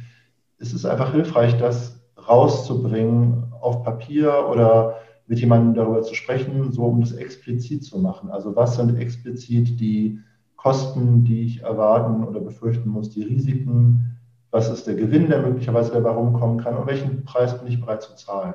es 0.59 0.73
ist 0.73 0.85
einfach 0.85 1.13
hilfreich, 1.13 1.57
das 1.59 2.01
rauszubringen 2.29 3.53
auf 3.61 3.83
Papier 3.83 4.49
oder 4.51 4.97
mit 5.27 5.39
jemandem 5.39 5.75
darüber 5.75 6.03
zu 6.03 6.15
sprechen, 6.15 6.73
so 6.73 6.85
um 6.85 7.01
das 7.01 7.13
explizit 7.13 7.85
zu 7.85 7.99
machen. 7.99 8.31
Also 8.31 8.55
was 8.57 8.77
sind 8.77 8.99
explizit 8.99 9.81
die 9.81 10.21
Kosten, 10.57 11.25
die 11.25 11.43
ich 11.43 11.63
erwarten 11.63 12.25
oder 12.25 12.41
befürchten 12.41 12.89
muss, 12.89 13.11
die 13.11 13.23
Risiken, 13.23 14.19
was 14.51 14.71
ist 14.71 14.87
der 14.87 14.95
Gewinn, 14.95 15.29
der 15.29 15.43
möglicherweise 15.43 15.93
dabei 15.93 16.11
rumkommen 16.11 16.59
kann 16.59 16.77
und 16.77 16.87
welchen 16.87 17.25
Preis 17.25 17.59
bin 17.59 17.71
ich 17.71 17.81
bereit 17.81 18.03
zu 18.03 18.15
zahlen. 18.17 18.55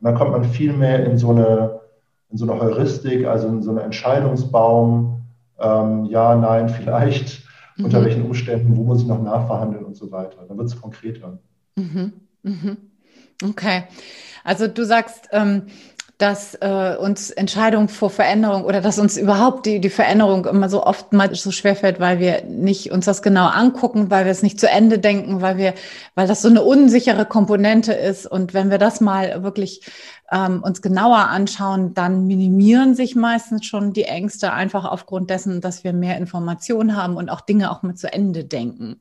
Und 0.00 0.04
dann 0.04 0.14
kommt 0.14 0.32
man 0.32 0.44
viel 0.44 0.72
mehr 0.72 1.04
in 1.04 1.18
so 1.18 1.30
eine, 1.30 1.80
in 2.30 2.38
so 2.38 2.50
eine 2.50 2.60
Heuristik, 2.60 3.26
also 3.26 3.48
in 3.48 3.62
so 3.62 3.70
einen 3.70 3.80
Entscheidungsbaum, 3.80 5.22
ähm, 5.58 6.04
ja, 6.06 6.34
nein, 6.34 6.68
vielleicht, 6.80 7.44
mhm. 7.76 7.86
unter 7.86 8.04
welchen 8.04 8.22
Umständen, 8.22 8.76
wo 8.76 8.84
muss 8.84 9.02
ich 9.02 9.06
noch 9.06 9.22
nachverhandeln 9.22 9.84
und 9.84 9.96
so 9.96 10.10
weiter. 10.10 10.44
Dann 10.48 10.56
wird 10.56 10.68
es 10.68 10.80
konkreter. 10.80 11.38
Mhm. 11.76 12.12
Mhm. 12.42 12.76
Okay. 13.44 13.84
Also 14.42 14.68
du 14.68 14.84
sagst, 14.84 15.28
ähm, 15.32 15.62
dass 16.18 16.54
äh, 16.54 16.96
uns 16.98 17.30
Entscheidung 17.30 17.88
vor 17.88 18.08
Veränderung 18.08 18.64
oder 18.64 18.80
dass 18.80 18.98
uns 18.98 19.18
überhaupt 19.18 19.66
die, 19.66 19.80
die 19.80 19.90
Veränderung 19.90 20.46
immer 20.46 20.70
so 20.70 20.82
oft 20.82 21.12
mal 21.12 21.34
so 21.34 21.50
schwerfällt, 21.50 22.00
weil 22.00 22.18
wir 22.18 22.44
nicht 22.44 22.90
uns 22.90 23.04
das 23.04 23.20
genau 23.20 23.46
angucken, 23.46 24.10
weil 24.10 24.24
wir 24.24 24.32
es 24.32 24.42
nicht 24.42 24.58
zu 24.58 24.68
Ende 24.68 24.98
denken, 24.98 25.42
weil 25.42 25.58
wir, 25.58 25.74
weil 26.14 26.26
das 26.26 26.40
so 26.40 26.48
eine 26.48 26.62
unsichere 26.62 27.26
Komponente 27.26 27.92
ist. 27.92 28.26
Und 28.26 28.54
wenn 28.54 28.70
wir 28.70 28.78
das 28.78 29.02
mal 29.02 29.42
wirklich 29.42 29.82
ähm, 30.32 30.62
uns 30.62 30.80
genauer 30.80 31.28
anschauen, 31.28 31.92
dann 31.92 32.26
minimieren 32.26 32.94
sich 32.94 33.14
meistens 33.14 33.66
schon 33.66 33.92
die 33.92 34.04
Ängste 34.04 34.54
einfach 34.54 34.86
aufgrund 34.86 35.28
dessen, 35.28 35.60
dass 35.60 35.84
wir 35.84 35.92
mehr 35.92 36.16
Informationen 36.16 36.96
haben 36.96 37.16
und 37.16 37.28
auch 37.28 37.42
Dinge 37.42 37.70
auch 37.70 37.82
mal 37.82 37.94
zu 37.94 38.10
Ende 38.10 38.44
denken. 38.44 39.00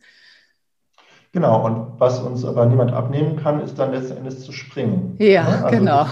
Genau, 1.36 1.66
und 1.66 2.00
was 2.00 2.22
uns 2.22 2.46
aber 2.46 2.66
niemand 2.66 2.94
abnehmen 2.94 3.36
kann, 3.36 3.60
ist 3.60 3.78
dann 3.78 3.92
letzten 3.92 4.16
Endes 4.16 4.46
zu 4.46 4.54
springen. 4.54 5.18
Ja, 5.20 5.44
ne? 5.44 5.66
also 5.66 5.78
genau. 5.78 6.06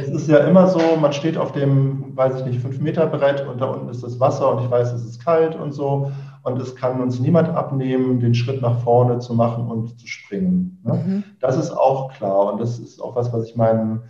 Es 0.00 0.08
ist 0.08 0.28
ja 0.28 0.38
immer 0.46 0.68
so, 0.68 0.78
man 1.00 1.12
steht 1.12 1.36
auf 1.36 1.50
dem, 1.50 2.16
weiß 2.16 2.36
ich 2.36 2.44
nicht, 2.46 2.64
5-Meter-Brett 2.64 3.44
und 3.48 3.60
da 3.60 3.66
unten 3.66 3.88
ist 3.88 4.04
das 4.04 4.20
Wasser 4.20 4.54
und 4.54 4.62
ich 4.62 4.70
weiß, 4.70 4.92
es 4.92 5.04
ist 5.04 5.24
kalt 5.24 5.56
und 5.56 5.72
so. 5.72 6.12
Und 6.44 6.62
es 6.62 6.76
kann 6.76 7.00
uns 7.00 7.18
niemand 7.18 7.48
abnehmen, 7.48 8.20
den 8.20 8.36
Schritt 8.36 8.62
nach 8.62 8.78
vorne 8.78 9.18
zu 9.18 9.34
machen 9.34 9.66
und 9.66 9.98
zu 9.98 10.06
springen. 10.06 10.78
Ne? 10.84 10.94
Mhm. 10.94 11.24
Das 11.40 11.56
ist 11.56 11.72
auch 11.72 12.12
klar 12.12 12.52
und 12.52 12.60
das 12.60 12.78
ist 12.78 13.02
auch 13.02 13.16
was, 13.16 13.32
was 13.32 13.48
ich 13.48 13.56
meinen 13.56 14.02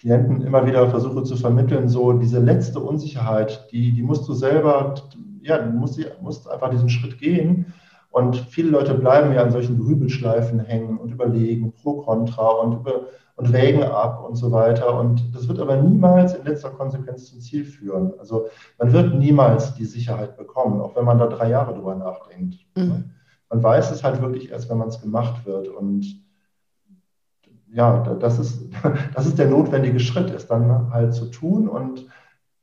Klienten 0.00 0.42
immer 0.42 0.66
wieder 0.66 0.90
versuche 0.90 1.22
zu 1.22 1.36
vermitteln. 1.36 1.88
So 1.88 2.14
diese 2.14 2.40
letzte 2.40 2.80
Unsicherheit, 2.80 3.68
die, 3.70 3.92
die 3.92 4.02
musst 4.02 4.26
du 4.26 4.32
selber, 4.32 4.94
ja, 5.42 5.58
du 5.58 5.70
musst, 5.70 6.00
musst 6.20 6.50
einfach 6.50 6.70
diesen 6.70 6.88
Schritt 6.88 7.20
gehen 7.20 7.72
und 8.10 8.36
viele 8.36 8.70
Leute 8.70 8.94
bleiben 8.94 9.32
ja 9.32 9.42
an 9.42 9.52
solchen 9.52 9.78
Grübelschleifen 9.78 10.58
hängen 10.60 10.98
und 10.98 11.12
überlegen 11.12 11.72
pro, 11.72 12.02
contra 12.02 12.48
und, 12.48 12.80
über, 12.80 13.06
und 13.36 13.52
wägen 13.52 13.84
ab 13.84 14.24
und 14.28 14.34
so 14.34 14.50
weiter. 14.50 14.98
Und 14.98 15.32
das 15.32 15.46
wird 15.46 15.60
aber 15.60 15.76
niemals 15.76 16.34
in 16.34 16.44
letzter 16.44 16.70
Konsequenz 16.70 17.26
zum 17.26 17.40
Ziel 17.40 17.64
führen. 17.64 18.12
Also 18.18 18.48
man 18.78 18.92
wird 18.92 19.14
niemals 19.14 19.74
die 19.74 19.84
Sicherheit 19.84 20.36
bekommen, 20.36 20.80
auch 20.80 20.96
wenn 20.96 21.04
man 21.04 21.18
da 21.18 21.28
drei 21.28 21.50
Jahre 21.50 21.72
drüber 21.72 21.94
nachdenkt. 21.94 22.58
Mhm. 22.74 23.10
Man 23.48 23.62
weiß 23.62 23.92
es 23.92 24.02
halt 24.02 24.20
wirklich 24.20 24.50
erst, 24.50 24.68
wenn 24.68 24.78
man 24.78 24.88
es 24.88 25.00
gemacht 25.00 25.46
wird. 25.46 25.68
Und 25.68 26.04
ja, 27.72 28.02
das 28.14 28.40
ist, 28.40 28.70
das 29.14 29.26
ist 29.26 29.38
der 29.38 29.48
notwendige 29.48 30.00
Schritt, 30.00 30.30
es 30.30 30.48
dann 30.48 30.92
halt 30.92 31.14
zu 31.14 31.26
tun. 31.26 31.68
Und 31.68 32.08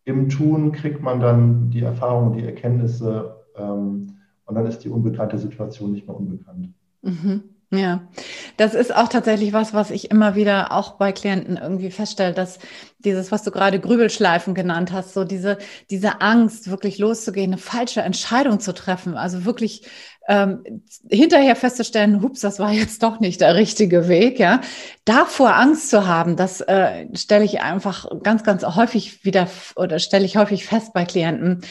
im 0.03 0.27
Tun 0.27 0.73
kriegt 0.73 1.01
man 1.01 1.21
dann 1.21 1.69
die 1.69 1.83
Erfahrungen, 1.83 2.33
die 2.33 2.43
Erkenntnisse, 2.43 3.45
ähm, 3.55 4.16
und 4.47 4.55
dann 4.55 4.65
ist 4.65 4.79
die 4.79 4.89
unbekannte 4.89 5.37
Situation 5.37 5.91
nicht 5.91 6.07
mehr 6.07 6.15
unbekannt. 6.15 6.73
Mhm. 7.01 7.43
Ja, 7.69 8.07
das 8.55 8.73
ist 8.73 8.95
auch 8.95 9.09
tatsächlich 9.09 9.51
was, 9.51 9.73
was 9.73 9.91
ich 9.91 10.09
immer 10.09 10.35
wieder 10.35 10.71
auch 10.71 10.93
bei 10.93 11.11
Klienten 11.11 11.57
irgendwie 11.57 11.91
feststelle, 11.91 12.33
dass 12.33 12.59
dieses, 12.99 13.29
was 13.29 13.43
du 13.43 13.51
gerade 13.51 13.81
Grübelschleifen 13.81 14.53
genannt 14.53 14.93
hast, 14.93 15.13
so 15.13 15.25
diese, 15.25 15.57
diese 15.89 16.21
Angst, 16.21 16.69
wirklich 16.69 16.97
loszugehen, 16.97 17.51
eine 17.51 17.61
falsche 17.61 17.99
Entscheidung 17.99 18.61
zu 18.61 18.73
treffen, 18.73 19.17
also 19.17 19.43
wirklich 19.43 19.85
ähm, 20.29 20.81
hinterher 21.09 21.57
festzustellen, 21.57 22.21
hups, 22.21 22.39
das 22.39 22.57
war 22.59 22.71
jetzt 22.71 23.03
doch 23.03 23.19
nicht 23.19 23.41
der 23.41 23.55
richtige 23.55 24.07
Weg, 24.07 24.39
ja. 24.39 24.61
Davor 25.03 25.53
Angst 25.57 25.89
zu 25.89 26.07
haben, 26.07 26.37
das 26.37 26.61
äh, 26.61 27.07
stelle 27.17 27.43
ich 27.43 27.59
einfach 27.59 28.07
ganz, 28.23 28.45
ganz 28.45 28.63
häufig 28.63 29.25
wieder 29.25 29.49
oder 29.75 29.99
stelle 29.99 30.23
ich 30.23 30.37
häufig 30.37 30.65
fest 30.65 30.93
bei 30.93 31.03
Klienten 31.03 31.63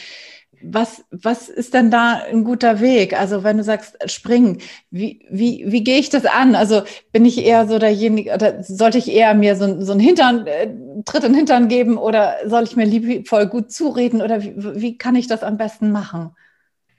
was, 0.63 1.03
was 1.11 1.49
ist 1.49 1.73
denn 1.73 1.91
da 1.91 2.21
ein 2.29 2.43
guter 2.43 2.79
Weg? 2.79 3.19
Also 3.19 3.43
wenn 3.43 3.57
du 3.57 3.63
sagst, 3.63 3.97
springen, 4.09 4.59
wie, 4.91 5.25
wie, 5.29 5.65
wie 5.67 5.83
gehe 5.83 5.99
ich 5.99 6.09
das 6.09 6.25
an? 6.25 6.55
Also 6.55 6.81
bin 7.11 7.25
ich 7.25 7.45
eher 7.45 7.67
so 7.67 7.79
derjenige, 7.79 8.33
oder 8.33 8.63
sollte 8.63 8.97
ich 8.97 9.11
eher 9.11 9.33
mir 9.33 9.55
so, 9.55 9.81
so 9.81 9.91
einen 9.91 10.01
Hintern, 10.01 10.47
äh, 10.47 10.67
Tritt 11.05 11.23
in 11.23 11.31
den 11.31 11.37
Hintern 11.37 11.67
geben 11.67 11.97
oder 11.97 12.35
soll 12.45 12.63
ich 12.63 12.75
mir 12.75 12.85
liebevoll 12.85 13.47
gut 13.47 13.71
zureden 13.71 14.21
oder 14.21 14.41
wie, 14.41 14.55
wie 14.57 14.97
kann 14.97 15.15
ich 15.15 15.27
das 15.27 15.43
am 15.43 15.57
besten 15.57 15.91
machen? 15.91 16.31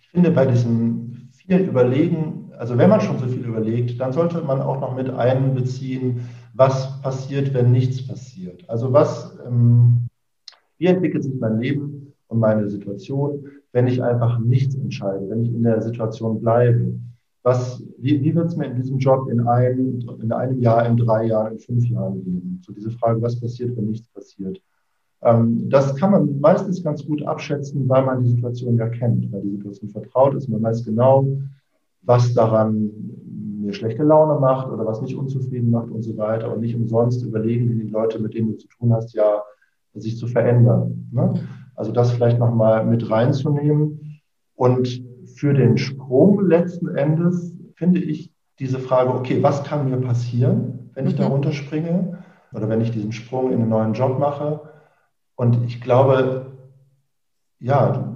Ich 0.00 0.08
finde 0.10 0.30
bei 0.30 0.46
diesem 0.46 1.30
vielen 1.36 1.68
Überlegen, 1.68 2.52
also 2.58 2.78
wenn 2.78 2.90
man 2.90 3.00
schon 3.00 3.18
so 3.18 3.26
viel 3.26 3.44
überlegt, 3.44 4.00
dann 4.00 4.12
sollte 4.12 4.40
man 4.42 4.60
auch 4.62 4.80
noch 4.80 4.94
mit 4.94 5.10
einbeziehen, 5.10 6.28
was 6.54 7.00
passiert, 7.02 7.54
wenn 7.54 7.72
nichts 7.72 8.06
passiert. 8.06 8.68
Also 8.68 8.92
was, 8.92 9.36
ähm, 9.46 10.08
wie 10.78 10.86
entwickelt 10.86 11.24
sich 11.24 11.34
mein 11.38 11.60
Leben? 11.60 12.07
Und 12.28 12.38
meine 12.38 12.68
Situation, 12.68 13.46
wenn 13.72 13.86
ich 13.86 14.02
einfach 14.02 14.38
nichts 14.38 14.74
entscheide, 14.74 15.28
wenn 15.28 15.42
ich 15.42 15.52
in 15.52 15.62
der 15.62 15.82
Situation 15.82 16.40
bleibe. 16.40 16.98
Was, 17.42 17.82
wie, 17.98 18.22
wie 18.22 18.34
wird 18.34 18.48
es 18.48 18.56
mir 18.56 18.66
in 18.66 18.76
diesem 18.76 18.98
Job 18.98 19.28
in 19.30 19.40
einem, 19.46 20.00
in 20.20 20.32
einem 20.32 20.60
Jahr, 20.60 20.86
in 20.86 20.96
drei 20.96 21.26
Jahren, 21.26 21.52
in 21.52 21.58
fünf 21.58 21.86
Jahren 21.88 22.22
gehen? 22.22 22.62
So 22.64 22.72
diese 22.72 22.90
Frage, 22.90 23.22
was 23.22 23.40
passiert, 23.40 23.76
wenn 23.76 23.86
nichts 23.86 24.08
passiert? 24.08 24.60
Ähm, 25.22 25.68
das 25.68 25.94
kann 25.96 26.10
man 26.10 26.40
meistens 26.40 26.82
ganz 26.82 27.04
gut 27.04 27.22
abschätzen, 27.22 27.88
weil 27.88 28.04
man 28.04 28.22
die 28.22 28.30
Situation 28.30 28.76
ja 28.76 28.88
kennt, 28.88 29.32
weil 29.32 29.42
die 29.42 29.56
Situation 29.56 29.90
vertraut 29.90 30.34
ist. 30.34 30.48
Man 30.48 30.62
weiß 30.62 30.84
genau, 30.84 31.26
was 32.02 32.34
daran 32.34 32.90
mir 33.60 33.72
schlechte 33.72 34.02
Laune 34.02 34.38
macht 34.40 34.70
oder 34.70 34.86
was 34.86 35.00
mich 35.00 35.16
unzufrieden 35.16 35.70
macht 35.70 35.90
und 35.90 36.02
so 36.02 36.16
weiter. 36.16 36.52
Und 36.52 36.60
nicht 36.60 36.74
umsonst 36.74 37.24
überlegen 37.24 37.68
die 37.78 37.88
Leute, 37.88 38.18
mit 38.18 38.34
denen 38.34 38.48
du 38.48 38.58
zu 38.58 38.68
tun 38.68 38.92
hast, 38.92 39.14
ja, 39.14 39.42
sich 39.94 40.16
zu 40.16 40.26
verändern. 40.26 41.08
Ne? 41.12 41.34
Also 41.78 41.92
das 41.92 42.10
vielleicht 42.10 42.40
nochmal 42.40 42.84
mit 42.84 43.08
reinzunehmen. 43.08 44.20
Und 44.56 45.04
für 45.36 45.54
den 45.54 45.78
Sprung 45.78 46.44
letzten 46.44 46.88
Endes 46.96 47.54
finde 47.76 48.00
ich 48.00 48.32
diese 48.58 48.80
Frage, 48.80 49.14
okay, 49.14 49.40
was 49.44 49.62
kann 49.62 49.88
mir 49.88 49.98
passieren, 49.98 50.90
wenn 50.94 51.06
ich 51.06 51.14
mhm. 51.14 51.18
da 51.18 51.26
runterspringe 51.28 52.24
oder 52.52 52.68
wenn 52.68 52.80
ich 52.80 52.90
diesen 52.90 53.12
Sprung 53.12 53.52
in 53.52 53.60
einen 53.60 53.68
neuen 53.68 53.92
Job 53.92 54.18
mache? 54.18 54.60
Und 55.36 55.64
ich 55.64 55.80
glaube, 55.80 56.46
ja, 57.60 58.12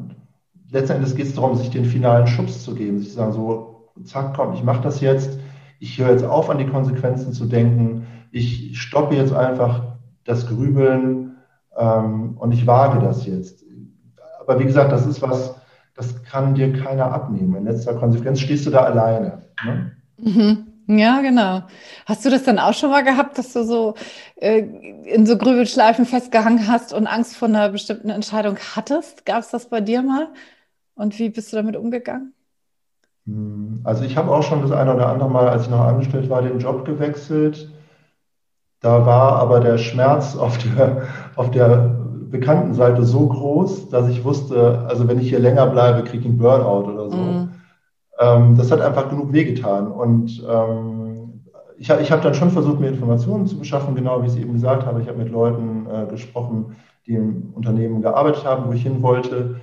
letzten 0.68 0.96
Endes 0.96 1.14
geht 1.14 1.26
es 1.26 1.34
darum, 1.36 1.54
sich 1.54 1.70
den 1.70 1.84
finalen 1.84 2.26
Schubs 2.26 2.64
zu 2.64 2.74
geben, 2.74 2.98
sich 2.98 3.10
zu 3.10 3.14
sagen, 3.14 3.32
so, 3.32 3.92
zack, 4.02 4.34
komm, 4.34 4.54
ich 4.54 4.64
mache 4.64 4.82
das 4.82 5.00
jetzt, 5.00 5.38
ich 5.78 5.98
höre 5.98 6.10
jetzt 6.10 6.24
auf, 6.24 6.50
an 6.50 6.58
die 6.58 6.66
Konsequenzen 6.66 7.32
zu 7.32 7.46
denken, 7.46 8.08
ich 8.32 8.80
stoppe 8.80 9.14
jetzt 9.14 9.32
einfach 9.32 9.98
das 10.24 10.48
Grübeln 10.48 11.31
ähm, 11.76 12.36
und 12.38 12.52
ich 12.52 12.66
wage 12.66 13.00
das 13.00 13.26
jetzt. 13.26 13.64
Aber 14.40 14.58
wie 14.58 14.64
gesagt, 14.64 14.92
das 14.92 15.06
ist 15.06 15.22
was, 15.22 15.54
das 15.94 16.22
kann 16.24 16.54
dir 16.54 16.72
keiner 16.72 17.12
abnehmen. 17.12 17.54
In 17.56 17.64
letzter 17.64 17.94
Konsequenz 17.94 18.40
stehst 18.40 18.66
du 18.66 18.70
da 18.70 18.84
alleine. 18.84 19.42
Ne? 19.64 19.92
Mhm. 20.18 20.66
Ja, 20.88 21.20
genau. 21.20 21.62
Hast 22.06 22.24
du 22.24 22.30
das 22.30 22.42
dann 22.42 22.58
auch 22.58 22.74
schon 22.74 22.90
mal 22.90 23.04
gehabt, 23.04 23.38
dass 23.38 23.52
du 23.52 23.64
so 23.64 23.94
äh, 24.36 24.58
in 25.04 25.26
so 25.26 25.38
Grübelschleifen 25.38 26.06
festgehangen 26.06 26.66
hast 26.66 26.92
und 26.92 27.06
Angst 27.06 27.36
vor 27.36 27.48
einer 27.48 27.68
bestimmten 27.68 28.10
Entscheidung 28.10 28.56
hattest? 28.74 29.24
Gab 29.24 29.40
es 29.40 29.50
das 29.50 29.68
bei 29.68 29.80
dir 29.80 30.02
mal? 30.02 30.28
Und 30.94 31.18
wie 31.18 31.30
bist 31.30 31.52
du 31.52 31.56
damit 31.56 31.76
umgegangen? 31.76 32.34
Hm, 33.26 33.80
also 33.84 34.04
ich 34.04 34.16
habe 34.16 34.30
auch 34.30 34.42
schon 34.42 34.62
das 34.62 34.72
eine 34.72 34.94
oder 34.94 35.08
andere 35.08 35.30
Mal, 35.30 35.48
als 35.48 35.64
ich 35.64 35.70
noch 35.70 35.80
angestellt 35.80 36.28
war, 36.28 36.42
den 36.42 36.58
Job 36.58 36.84
gewechselt. 36.84 37.70
Da 38.82 39.06
war 39.06 39.36
aber 39.36 39.60
der 39.60 39.78
Schmerz 39.78 40.36
auf 40.38 40.58
der, 40.58 41.02
auf 41.36 41.50
der 41.50 41.96
bekannten 42.30 42.74
Seite 42.74 43.04
so 43.04 43.28
groß, 43.28 43.88
dass 43.88 44.08
ich 44.08 44.24
wusste, 44.24 44.84
also 44.88 45.06
wenn 45.08 45.20
ich 45.20 45.28
hier 45.28 45.38
länger 45.38 45.66
bleibe, 45.66 46.02
kriege 46.02 46.18
ich 46.18 46.26
einen 46.26 46.38
Burnout 46.38 46.90
oder 46.90 47.10
so. 47.10 47.16
Mm. 47.16 47.50
Ähm, 48.18 48.56
das 48.56 48.70
hat 48.70 48.80
einfach 48.80 49.08
genug 49.08 49.32
wehgetan. 49.32 49.86
Und 49.86 50.42
ähm, 50.48 51.42
ich, 51.78 51.90
ich 51.90 52.12
habe 52.12 52.22
dann 52.22 52.34
schon 52.34 52.50
versucht, 52.50 52.80
mir 52.80 52.88
Informationen 52.88 53.46
zu 53.46 53.58
beschaffen, 53.58 53.94
genau 53.94 54.22
wie 54.22 54.26
ich 54.26 54.32
es 54.32 54.38
eben 54.38 54.52
gesagt 54.52 54.86
habe. 54.86 55.00
Ich 55.02 55.08
habe 55.08 55.18
mit 55.18 55.30
Leuten 55.30 55.86
äh, 55.90 56.06
gesprochen, 56.06 56.76
die 57.06 57.14
im 57.14 57.52
Unternehmen 57.54 58.02
gearbeitet 58.02 58.44
haben, 58.44 58.66
wo 58.66 58.72
ich 58.72 58.82
hin 58.82 59.02
wollte. 59.02 59.60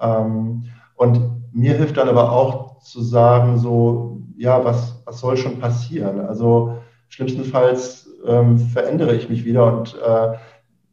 Ähm, 0.00 0.64
und 0.96 1.20
mir 1.52 1.74
hilft 1.74 1.96
dann 1.96 2.08
aber 2.08 2.32
auch 2.32 2.80
zu 2.80 3.02
sagen, 3.02 3.58
so, 3.58 4.20
ja, 4.36 4.64
was, 4.64 5.00
was 5.04 5.20
soll 5.20 5.36
schon 5.36 5.58
passieren? 5.58 6.20
Also 6.20 6.76
schlimmstenfalls 7.08 7.99
ähm, 8.26 8.58
verändere 8.58 9.14
ich 9.14 9.28
mich 9.28 9.44
wieder 9.44 9.78
und 9.78 9.96
äh, 9.96 10.36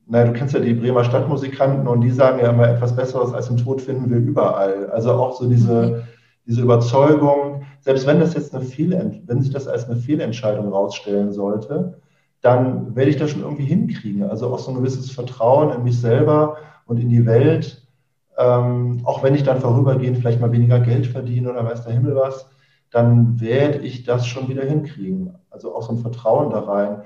naja, 0.10 0.26
du 0.26 0.34
kennst 0.34 0.54
ja 0.54 0.62
die 0.62 0.74
Bremer 0.74 1.04
Stadtmusikanten 1.04 1.88
und 1.88 2.02
die 2.02 2.12
sagen 2.12 2.40
ja 2.40 2.50
immer, 2.50 2.70
etwas 2.70 2.96
Besseres 2.96 3.34
als 3.34 3.48
den 3.48 3.58
Tod 3.58 3.82
finden 3.82 4.10
wir 4.10 4.18
überall. 4.18 4.90
Also 4.90 5.12
auch 5.12 5.38
so 5.38 5.50
diese, 5.50 5.88
mhm. 5.88 5.96
diese 6.46 6.62
Überzeugung, 6.62 7.64
selbst 7.82 8.08
wenn 8.08 8.20
das 8.20 8.34
jetzt 8.34 8.56
eine 8.56 8.64
Fehl, 8.64 9.22
wenn 9.26 9.42
sich 9.42 9.52
das 9.52 9.68
als 9.68 9.90
eine 9.90 9.98
Fehlentscheidung 9.98 10.70
rausstellen 10.70 11.34
sollte, 11.34 12.00
dann 12.42 12.96
werde 12.96 13.10
ich 13.10 13.18
das 13.18 13.32
schon 13.32 13.42
irgendwie 13.42 13.66
hinkriegen. 13.66 14.24
Also 14.24 14.54
auch 14.54 14.60
so 14.60 14.72
ein 14.72 14.78
gewisses 14.78 15.12
Vertrauen 15.12 15.76
in 15.76 15.84
mich 15.84 16.00
selber 16.00 16.58
und 16.86 17.00
in 17.00 17.10
die 17.10 17.26
Welt, 17.26 17.86
ähm, 18.38 19.02
auch 19.04 19.24
wenn 19.24 19.36
ich 19.36 19.44
dann 19.44 19.60
vorübergehend 19.60 20.18
vielleicht 20.18 20.40
mal 20.40 20.52
weniger 20.52 20.80
Geld 20.80 21.08
verdiene 21.08 21.50
oder 21.50 21.66
weiß 21.66 21.84
der 21.84 21.94
Himmel 21.94 22.16
was, 22.16 22.50
dann 22.92 23.42
werde 23.42 23.80
ich 23.80 24.04
das 24.04 24.26
schon 24.28 24.48
wieder 24.48 24.64
hinkriegen. 24.64 25.34
Also 25.58 25.74
auch 25.76 25.82
so 25.82 25.94
ein 25.94 25.98
Vertrauen 25.98 26.52
da 26.52 26.60
rein. 26.60 27.02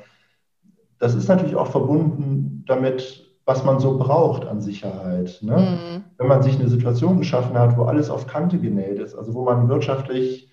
Das 1.00 1.16
ist 1.16 1.30
natürlich 1.30 1.56
auch 1.56 1.68
verbunden 1.68 2.66
damit, 2.68 3.32
was 3.46 3.64
man 3.64 3.80
so 3.80 3.98
braucht 3.98 4.46
an 4.46 4.60
Sicherheit. 4.60 5.40
Ne? 5.42 5.56
Mhm. 5.56 6.04
Wenn 6.18 6.28
man 6.28 6.44
sich 6.44 6.60
eine 6.60 6.68
Situation 6.68 7.18
geschaffen 7.18 7.58
hat, 7.58 7.78
wo 7.78 7.84
alles 7.84 8.10
auf 8.10 8.28
Kante 8.28 8.60
genäht 8.60 9.00
ist, 9.00 9.16
also 9.16 9.34
wo 9.34 9.44
man 9.44 9.70
wirtschaftlich 9.70 10.52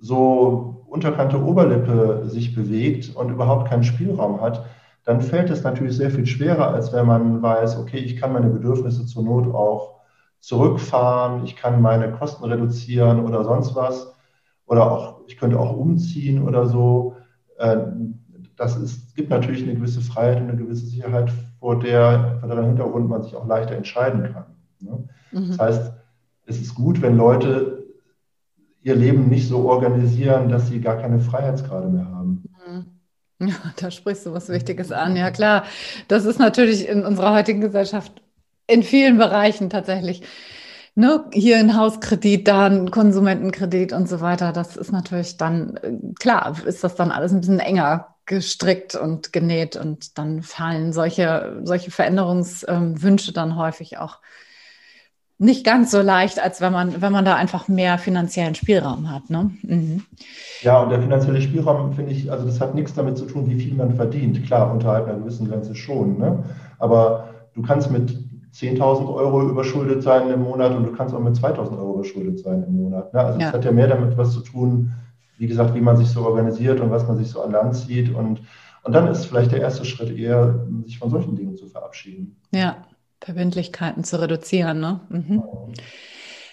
so 0.00 0.84
Unterkante 0.88 1.40
Oberlippe 1.40 2.22
sich 2.24 2.52
bewegt 2.52 3.14
und 3.14 3.30
überhaupt 3.30 3.68
keinen 3.68 3.84
Spielraum 3.84 4.40
hat, 4.40 4.64
dann 5.04 5.20
fällt 5.20 5.50
es 5.50 5.62
natürlich 5.62 5.96
sehr 5.96 6.10
viel 6.10 6.26
schwerer, 6.26 6.74
als 6.74 6.92
wenn 6.92 7.06
man 7.06 7.40
weiß, 7.40 7.78
okay, 7.78 7.98
ich 7.98 8.16
kann 8.16 8.32
meine 8.32 8.50
Bedürfnisse 8.50 9.06
zur 9.06 9.22
Not 9.22 9.54
auch 9.54 10.00
zurückfahren, 10.40 11.44
ich 11.44 11.54
kann 11.54 11.80
meine 11.80 12.10
Kosten 12.10 12.44
reduzieren 12.44 13.24
oder 13.24 13.44
sonst 13.44 13.76
was. 13.76 14.12
Oder 14.66 14.90
auch, 14.90 15.22
ich 15.26 15.36
könnte 15.36 15.58
auch 15.58 15.76
umziehen 15.76 16.46
oder 16.46 16.66
so. 16.66 17.16
Äh, 17.60 17.76
das 18.56 18.76
ist, 18.76 19.14
gibt 19.14 19.30
natürlich 19.30 19.62
eine 19.62 19.74
gewisse 19.74 20.00
Freiheit 20.00 20.38
und 20.42 20.48
eine 20.48 20.56
gewisse 20.56 20.86
Sicherheit, 20.86 21.30
vor 21.60 21.78
der, 21.78 22.38
vor 22.40 22.48
deren 22.48 22.66
Hintergrund 22.66 23.08
man 23.08 23.22
sich 23.22 23.34
auch 23.34 23.46
leichter 23.46 23.74
entscheiden 23.74 24.32
kann. 24.32 24.46
Ne? 24.80 25.08
Mhm. 25.32 25.48
Das 25.48 25.58
heißt, 25.58 25.92
es 26.46 26.60
ist 26.60 26.74
gut, 26.74 27.00
wenn 27.00 27.16
Leute 27.16 27.84
ihr 28.82 28.96
Leben 28.96 29.28
nicht 29.28 29.46
so 29.46 29.68
organisieren, 29.68 30.48
dass 30.48 30.68
sie 30.68 30.80
gar 30.80 30.96
keine 30.96 31.20
Freiheitsgrade 31.20 31.88
mehr 31.88 32.06
haben. 32.06 32.44
Mhm. 32.66 33.48
Ja, 33.48 33.54
da 33.76 33.90
sprichst 33.90 34.26
du 34.26 34.32
was 34.32 34.48
Wichtiges 34.48 34.92
an. 34.92 35.16
Ja, 35.16 35.30
klar. 35.30 35.64
Das 36.08 36.24
ist 36.24 36.38
natürlich 36.38 36.88
in 36.88 37.04
unserer 37.04 37.34
heutigen 37.34 37.60
Gesellschaft 37.60 38.22
in 38.66 38.82
vielen 38.82 39.18
Bereichen 39.18 39.70
tatsächlich. 39.70 40.22
Ne, 41.00 41.24
hier 41.32 41.56
ein 41.56 41.78
Hauskredit, 41.78 42.46
da 42.46 42.66
ein 42.66 42.90
Konsumentenkredit 42.90 43.94
und 43.94 44.06
so 44.06 44.20
weiter. 44.20 44.52
Das 44.52 44.76
ist 44.76 44.92
natürlich 44.92 45.38
dann, 45.38 45.78
äh, 45.78 45.92
klar, 46.18 46.54
ist 46.66 46.84
das 46.84 46.94
dann 46.94 47.10
alles 47.10 47.32
ein 47.32 47.40
bisschen 47.40 47.58
enger 47.58 48.16
gestrickt 48.26 48.96
und 48.96 49.32
genäht 49.32 49.76
und 49.76 50.18
dann 50.18 50.42
fallen 50.42 50.92
solche, 50.92 51.62
solche 51.64 51.90
Veränderungswünsche 51.90 53.32
dann 53.32 53.56
häufig 53.56 53.96
auch 53.96 54.18
nicht 55.38 55.64
ganz 55.64 55.90
so 55.90 56.02
leicht, 56.02 56.38
als 56.38 56.60
wenn 56.60 56.74
man, 56.74 57.00
wenn 57.00 57.12
man 57.12 57.24
da 57.24 57.34
einfach 57.34 57.66
mehr 57.66 57.96
finanziellen 57.96 58.54
Spielraum 58.54 59.10
hat. 59.10 59.30
Ne? 59.30 59.52
Mhm. 59.62 60.02
Ja, 60.60 60.82
und 60.82 60.90
der 60.90 61.00
finanzielle 61.00 61.40
Spielraum, 61.40 61.94
finde 61.94 62.12
ich, 62.12 62.30
also 62.30 62.44
das 62.44 62.60
hat 62.60 62.74
nichts 62.74 62.92
damit 62.92 63.16
zu 63.16 63.24
tun, 63.24 63.48
wie 63.48 63.58
viel 63.58 63.72
man 63.72 63.96
verdient. 63.96 64.44
Klar, 64.44 64.70
unterhalb 64.70 65.08
einer 65.08 65.20
gewissen 65.20 65.48
Grenze 65.48 65.74
schon. 65.74 66.18
Ne? 66.18 66.44
Aber 66.78 67.30
du 67.54 67.62
kannst 67.62 67.90
mit 67.90 68.29
10.000 68.54 69.12
Euro 69.14 69.42
überschuldet 69.48 70.02
sein 70.02 70.30
im 70.30 70.42
Monat 70.42 70.74
und 70.74 70.84
du 70.84 70.92
kannst 70.92 71.14
auch 71.14 71.20
mit 71.20 71.36
2.000 71.36 71.78
Euro 71.78 71.94
überschuldet 71.94 72.40
sein 72.40 72.64
im 72.64 72.76
Monat. 72.76 73.14
Ne? 73.14 73.20
Also 73.20 73.38
es 73.38 73.44
ja. 73.44 73.52
hat 73.52 73.64
ja 73.64 73.72
mehr 73.72 73.88
damit 73.88 74.16
was 74.16 74.32
zu 74.32 74.40
tun, 74.40 74.92
wie 75.38 75.46
gesagt, 75.46 75.74
wie 75.74 75.80
man 75.80 75.96
sich 75.96 76.08
so 76.08 76.24
organisiert 76.24 76.80
und 76.80 76.90
was 76.90 77.06
man 77.06 77.16
sich 77.16 77.28
so 77.30 77.42
an 77.42 77.52
Land 77.52 77.76
zieht. 77.76 78.14
Und, 78.14 78.42
und 78.82 78.92
dann 78.92 79.08
ist 79.08 79.26
vielleicht 79.26 79.52
der 79.52 79.60
erste 79.60 79.84
Schritt 79.84 80.16
eher, 80.16 80.66
sich 80.84 80.98
von 80.98 81.10
solchen 81.10 81.36
Dingen 81.36 81.56
zu 81.56 81.66
verabschieden. 81.66 82.36
Ja, 82.52 82.76
Verbindlichkeiten 83.20 84.04
zu 84.04 84.20
reduzieren. 84.20 84.80
Ne? 84.80 85.00
Mhm. 85.08 85.42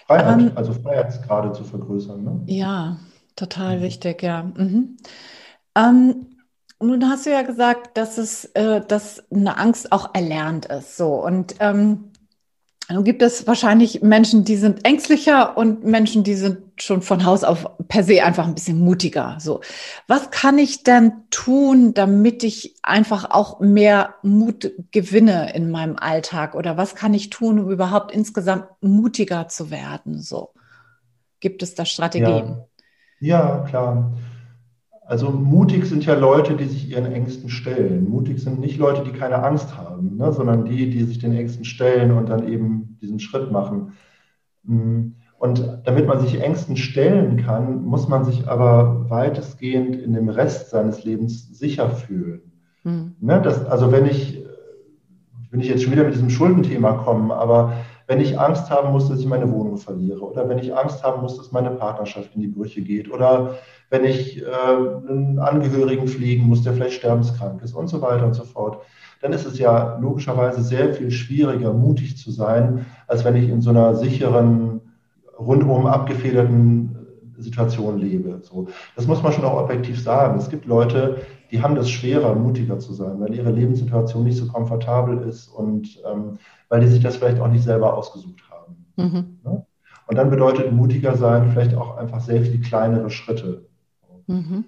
Freiheit, 0.06 0.40
ähm, 0.40 0.52
also 0.54 0.72
Freiheitsgrade 0.72 1.52
zu 1.52 1.64
vergrößern. 1.64 2.22
Ne? 2.22 2.40
Ja, 2.46 2.98
total 3.36 3.78
mhm. 3.78 3.82
wichtig, 3.82 4.22
ja. 4.22 4.44
Mhm. 4.44 4.96
Ähm, 5.74 6.26
nun 6.80 7.08
hast 7.08 7.26
du 7.26 7.30
ja 7.30 7.42
gesagt, 7.42 7.96
dass 7.96 8.18
es, 8.18 8.44
äh, 8.54 8.80
dass 8.86 9.24
eine 9.30 9.58
Angst 9.58 9.92
auch 9.92 10.14
erlernt 10.14 10.66
ist. 10.66 10.96
So 10.96 11.14
und 11.24 11.56
ähm, 11.60 12.12
nun 12.90 13.04
gibt 13.04 13.20
es 13.20 13.46
wahrscheinlich 13.46 14.02
Menschen, 14.02 14.44
die 14.44 14.56
sind 14.56 14.86
ängstlicher 14.86 15.58
und 15.58 15.84
Menschen, 15.84 16.24
die 16.24 16.34
sind 16.34 16.58
schon 16.80 17.02
von 17.02 17.26
Haus 17.26 17.44
auf 17.44 17.66
per 17.86 18.02
se 18.02 18.24
einfach 18.24 18.46
ein 18.46 18.54
bisschen 18.54 18.80
mutiger. 18.80 19.36
So, 19.40 19.60
was 20.06 20.30
kann 20.30 20.56
ich 20.58 20.84
denn 20.84 21.12
tun, 21.30 21.92
damit 21.92 22.44
ich 22.44 22.76
einfach 22.82 23.30
auch 23.30 23.60
mehr 23.60 24.14
Mut 24.22 24.72
gewinne 24.90 25.54
in 25.54 25.70
meinem 25.70 25.96
Alltag? 25.96 26.54
Oder 26.54 26.78
was 26.78 26.94
kann 26.94 27.12
ich 27.12 27.28
tun, 27.28 27.58
um 27.58 27.70
überhaupt 27.70 28.10
insgesamt 28.10 28.64
mutiger 28.80 29.48
zu 29.48 29.70
werden? 29.70 30.22
So, 30.22 30.54
gibt 31.40 31.62
es 31.62 31.74
da 31.74 31.84
Strategien? 31.84 32.64
Ja, 33.20 33.58
ja 33.58 33.64
klar. 33.68 34.12
Also 35.08 35.30
mutig 35.30 35.86
sind 35.86 36.04
ja 36.04 36.12
Leute, 36.12 36.54
die 36.54 36.66
sich 36.66 36.90
ihren 36.90 37.10
Ängsten 37.10 37.48
stellen. 37.48 38.10
Mutig 38.10 38.40
sind 38.40 38.60
nicht 38.60 38.76
Leute, 38.76 39.04
die 39.04 39.18
keine 39.18 39.42
Angst 39.42 39.74
haben, 39.74 40.18
ne, 40.18 40.34
sondern 40.34 40.66
die, 40.66 40.90
die 40.90 41.02
sich 41.02 41.18
den 41.18 41.34
Ängsten 41.34 41.64
stellen 41.64 42.10
und 42.10 42.28
dann 42.28 42.46
eben 42.46 42.98
diesen 43.00 43.18
Schritt 43.18 43.50
machen. 43.50 43.94
Mm. 44.64 45.12
Und 45.38 45.80
damit 45.84 46.06
man 46.06 46.20
sich 46.20 46.42
Ängsten 46.42 46.76
stellen 46.76 47.38
kann, 47.38 47.84
muss 47.84 48.06
man 48.06 48.24
sich 48.24 48.48
aber 48.48 49.08
weitestgehend 49.08 49.96
in 49.96 50.12
dem 50.12 50.28
Rest 50.28 50.68
seines 50.68 51.04
Lebens 51.04 51.56
sicher 51.58 51.88
fühlen. 51.88 52.42
Mhm. 52.84 53.14
Ne, 53.20 53.40
das, 53.40 53.64
also 53.64 53.90
wenn 53.90 54.04
ich, 54.04 54.44
wenn 55.50 55.60
ich 55.60 55.68
jetzt 55.68 55.84
schon 55.84 55.92
wieder 55.92 56.04
mit 56.04 56.12
diesem 56.12 56.28
Schuldenthema 56.28 56.92
komme, 56.92 57.34
aber 57.34 57.72
wenn 58.08 58.20
ich 58.20 58.40
Angst 58.40 58.70
haben 58.70 58.90
muss, 58.90 59.08
dass 59.08 59.20
ich 59.20 59.26
meine 59.26 59.52
Wohnung 59.52 59.76
verliere 59.76 60.20
oder 60.22 60.48
wenn 60.48 60.58
ich 60.58 60.74
Angst 60.74 61.04
haben 61.04 61.20
muss, 61.20 61.36
dass 61.36 61.52
meine 61.52 61.70
Partnerschaft 61.70 62.34
in 62.34 62.40
die 62.40 62.48
Brüche 62.48 62.80
geht 62.80 63.12
oder 63.12 63.54
wenn 63.90 64.04
ich 64.04 64.42
äh, 64.42 64.44
einen 64.46 65.38
Angehörigen 65.38 66.08
pflegen 66.08 66.48
muss, 66.48 66.62
der 66.62 66.72
vielleicht 66.72 66.94
sterbenskrank 66.94 67.62
ist 67.62 67.74
und 67.74 67.88
so 67.88 68.00
weiter 68.00 68.24
und 68.24 68.34
so 68.34 68.44
fort, 68.44 68.82
dann 69.20 69.32
ist 69.32 69.44
es 69.44 69.58
ja 69.58 69.98
logischerweise 69.98 70.62
sehr 70.62 70.94
viel 70.94 71.10
schwieriger, 71.10 71.72
mutig 71.72 72.16
zu 72.16 72.30
sein, 72.30 72.86
als 73.06 73.24
wenn 73.24 73.36
ich 73.36 73.48
in 73.48 73.60
so 73.60 73.70
einer 73.70 73.94
sicheren, 73.94 74.80
rundum 75.38 75.86
abgefederten 75.86 76.96
Situation 77.36 77.98
lebe. 77.98 78.40
So, 78.42 78.68
das 78.96 79.06
muss 79.06 79.22
man 79.22 79.32
schon 79.32 79.44
auch 79.44 79.62
objektiv 79.62 80.02
sagen. 80.02 80.38
Es 80.38 80.48
gibt 80.48 80.66
Leute, 80.66 81.18
die 81.50 81.62
haben 81.62 81.74
das 81.74 81.90
schwerer, 81.90 82.34
mutiger 82.34 82.78
zu 82.78 82.92
sein, 82.92 83.20
weil 83.20 83.34
ihre 83.34 83.50
Lebenssituation 83.50 84.24
nicht 84.24 84.36
so 84.36 84.46
komfortabel 84.46 85.26
ist 85.28 85.48
und 85.48 86.00
ähm, 86.10 86.38
weil 86.68 86.80
die 86.80 86.88
sich 86.88 87.02
das 87.02 87.16
vielleicht 87.16 87.40
auch 87.40 87.48
nicht 87.48 87.64
selber 87.64 87.96
ausgesucht 87.96 88.42
haben. 88.50 88.86
Mhm. 88.96 89.38
Ne? 89.44 89.66
Und 90.06 90.16
dann 90.16 90.30
bedeutet 90.30 90.72
mutiger 90.72 91.16
sein 91.16 91.50
vielleicht 91.50 91.74
auch 91.74 91.96
einfach 91.96 92.20
sehr 92.20 92.42
viel 92.42 92.60
kleinere 92.60 93.10
Schritte. 93.10 93.66
Mhm. 94.26 94.64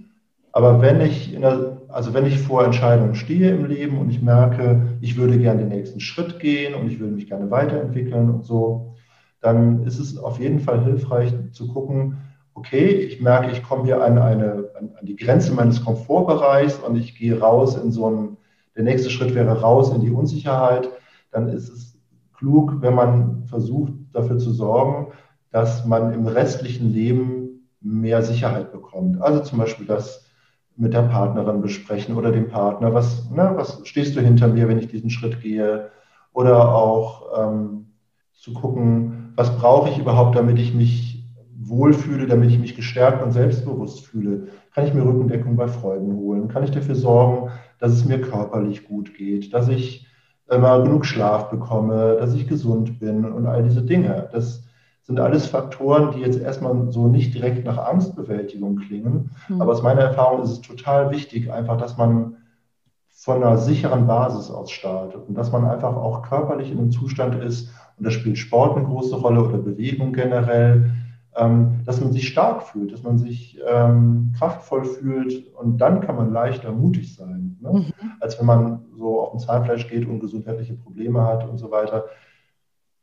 Aber 0.53 0.83
wenn 0.83 1.01
ich, 1.01 1.33
der, 1.33 1.79
also 1.89 2.13
wenn 2.13 2.27
ich 2.27 2.39
vor 2.39 2.65
Entscheidungen 2.65 3.15
stehe 3.15 3.51
im 3.51 3.67
Leben 3.67 3.99
und 3.99 4.11
ich 4.11 4.21
merke, 4.21 4.99
ich 5.01 5.17
würde 5.17 5.39
gerne 5.39 5.61
den 5.61 5.69
nächsten 5.69 6.01
Schritt 6.01 6.41
gehen 6.41 6.75
und 6.75 6.91
ich 6.91 6.99
würde 6.99 7.15
mich 7.15 7.29
gerne 7.29 7.51
weiterentwickeln 7.51 8.31
und 8.31 8.45
so, 8.45 8.95
dann 9.41 9.85
ist 9.85 9.99
es 9.99 10.19
auf 10.19 10.41
jeden 10.41 10.61
Fall 10.61 10.85
hilfreich 10.85 11.33
zu 11.53 11.69
gucken, 11.69 12.19
okay, 12.61 12.89
ich 12.89 13.21
merke, 13.21 13.51
ich 13.51 13.63
komme 13.63 13.85
hier 13.85 14.03
an, 14.03 14.19
eine, 14.19 14.71
an, 14.79 14.91
an 14.99 15.07
die 15.07 15.17
Grenze 15.17 15.53
meines 15.53 15.83
Komfortbereichs 15.83 16.79
und 16.79 16.97
ich 16.97 17.17
gehe 17.17 17.41
raus 17.41 17.77
in 17.77 17.91
so 17.91 18.07
einen, 18.07 18.37
der 18.77 18.85
nächste 18.85 19.11
Schritt 19.11 19.35
wäre 19.35 19.61
raus 19.61 19.91
in 19.95 20.03
die 20.03 20.11
Unsicherheit, 20.11 20.89
dann 21.33 21.49
ist 21.49 21.71
es 21.71 21.99
klug, 22.37 22.77
wenn 22.81 22.95
man 22.95 23.45
versucht, 23.47 23.93
dafür 24.13 24.39
zu 24.39 24.53
sorgen, 24.53 25.13
dass 25.51 25.87
man 25.87 26.13
im 26.13 26.27
restlichen 26.27 26.93
Leben 26.93 27.67
mehr 27.81 28.23
Sicherheit 28.23 28.73
bekommt. 28.73 29.21
Also 29.23 29.41
zum 29.41 29.59
Beispiel 29.59 29.87
das 29.87 30.27
mit 30.77 30.93
der 30.93 31.03
Partnerin 31.03 31.63
besprechen 31.63 32.17
oder 32.17 32.31
dem 32.31 32.49
Partner, 32.49 32.93
was, 32.93 33.31
ne, 33.31 33.53
was 33.55 33.81
stehst 33.85 34.17
du 34.17 34.21
hinter 34.21 34.49
mir, 34.49 34.69
wenn 34.69 34.79
ich 34.79 34.89
diesen 34.89 35.11
Schritt 35.11 35.41
gehe? 35.41 35.91
Oder 36.33 36.75
auch 36.75 37.27
ähm, 37.39 37.87
zu 38.35 38.53
gucken, 38.53 39.33
was 39.35 39.57
brauche 39.57 39.91
ich 39.91 39.99
überhaupt, 39.99 40.37
damit 40.37 40.59
ich 40.59 40.75
mich 40.75 41.20
wohlfühle, 41.63 42.27
damit 42.27 42.51
ich 42.51 42.59
mich 42.59 42.75
gestärkt 42.75 43.23
und 43.23 43.33
selbstbewusst 43.33 44.07
fühle. 44.07 44.49
Kann 44.75 44.87
ich 44.87 44.95
mir 44.95 45.05
Rückendeckung 45.05 45.57
bei 45.57 45.69
Freunden 45.69 46.15
holen? 46.17 46.49
Kann 46.49 46.65
ich 46.65 46.71
dafür 46.71 46.95
sorgen, 46.95 47.51
dass 47.79 47.93
es 47.93 48.05
mir 48.05 48.21
körperlich 48.21 48.85
gut 48.89 49.15
geht, 49.15 49.53
dass 49.53 49.69
ich 49.69 50.07
immer 50.49 50.83
genug 50.83 51.05
Schlaf 51.05 51.51
bekomme, 51.51 52.17
dass 52.19 52.35
ich 52.35 52.49
gesund 52.49 52.99
bin 52.99 53.25
und 53.25 53.47
all 53.47 53.63
diese 53.63 53.83
Dinge. 53.83 54.29
Das 54.33 54.65
sind 55.03 55.21
alles 55.21 55.47
Faktoren, 55.47 56.13
die 56.13 56.21
jetzt 56.21 56.41
erstmal 56.41 56.91
so 56.91 57.09
nicht 57.09 57.35
direkt 57.35 57.65
nach 57.65 57.79
Angstbewältigung 57.79 58.77
klingen. 58.77 59.31
Mhm. 59.49 59.61
Aber 59.61 59.73
aus 59.73 59.83
meiner 59.83 60.03
Erfahrung 60.03 60.43
ist 60.43 60.51
es 60.51 60.61
total 60.61 61.11
wichtig, 61.11 61.53
einfach, 61.53 61.77
dass 61.77 61.97
man 61.97 62.37
von 63.09 63.43
einer 63.43 63.59
sicheren 63.59 64.07
Basis 64.07 64.51
aus 64.51 64.71
startet 64.71 65.29
und 65.29 65.35
dass 65.35 65.53
man 65.53 65.67
einfach 65.67 65.95
auch 65.95 66.23
körperlich 66.23 66.71
in 66.71 66.79
einem 66.79 66.91
Zustand 66.91 67.35
ist, 67.35 67.71
und 67.99 68.07
da 68.07 68.11
spielt 68.11 68.39
Sport 68.39 68.79
eine 68.79 68.87
große 68.87 69.15
Rolle 69.15 69.45
oder 69.45 69.59
Bewegung 69.59 70.15
generell, 70.15 70.91
dass 71.33 72.01
man 72.01 72.13
sich 72.13 72.27
stark 72.27 72.65
fühlt, 72.65 72.93
dass 72.93 73.05
man 73.05 73.17
sich 73.17 73.59
ähm, 73.67 74.33
kraftvoll 74.37 74.85
fühlt 74.85 75.55
und 75.55 75.79
dann 75.79 76.01
kann 76.01 76.17
man 76.17 76.33
leichter 76.33 76.73
mutig 76.73 77.15
sein, 77.15 77.57
ne? 77.61 77.73
mhm. 77.73 77.93
als 78.19 78.39
wenn 78.39 78.47
man 78.47 78.87
so 78.97 79.21
auf 79.21 79.31
dem 79.31 79.39
Zahnfleisch 79.39 79.89
geht 79.89 80.09
und 80.09 80.19
gesundheitliche 80.19 80.75
Probleme 80.75 81.25
hat 81.25 81.49
und 81.49 81.59
so 81.59 81.71
weiter. 81.71 82.07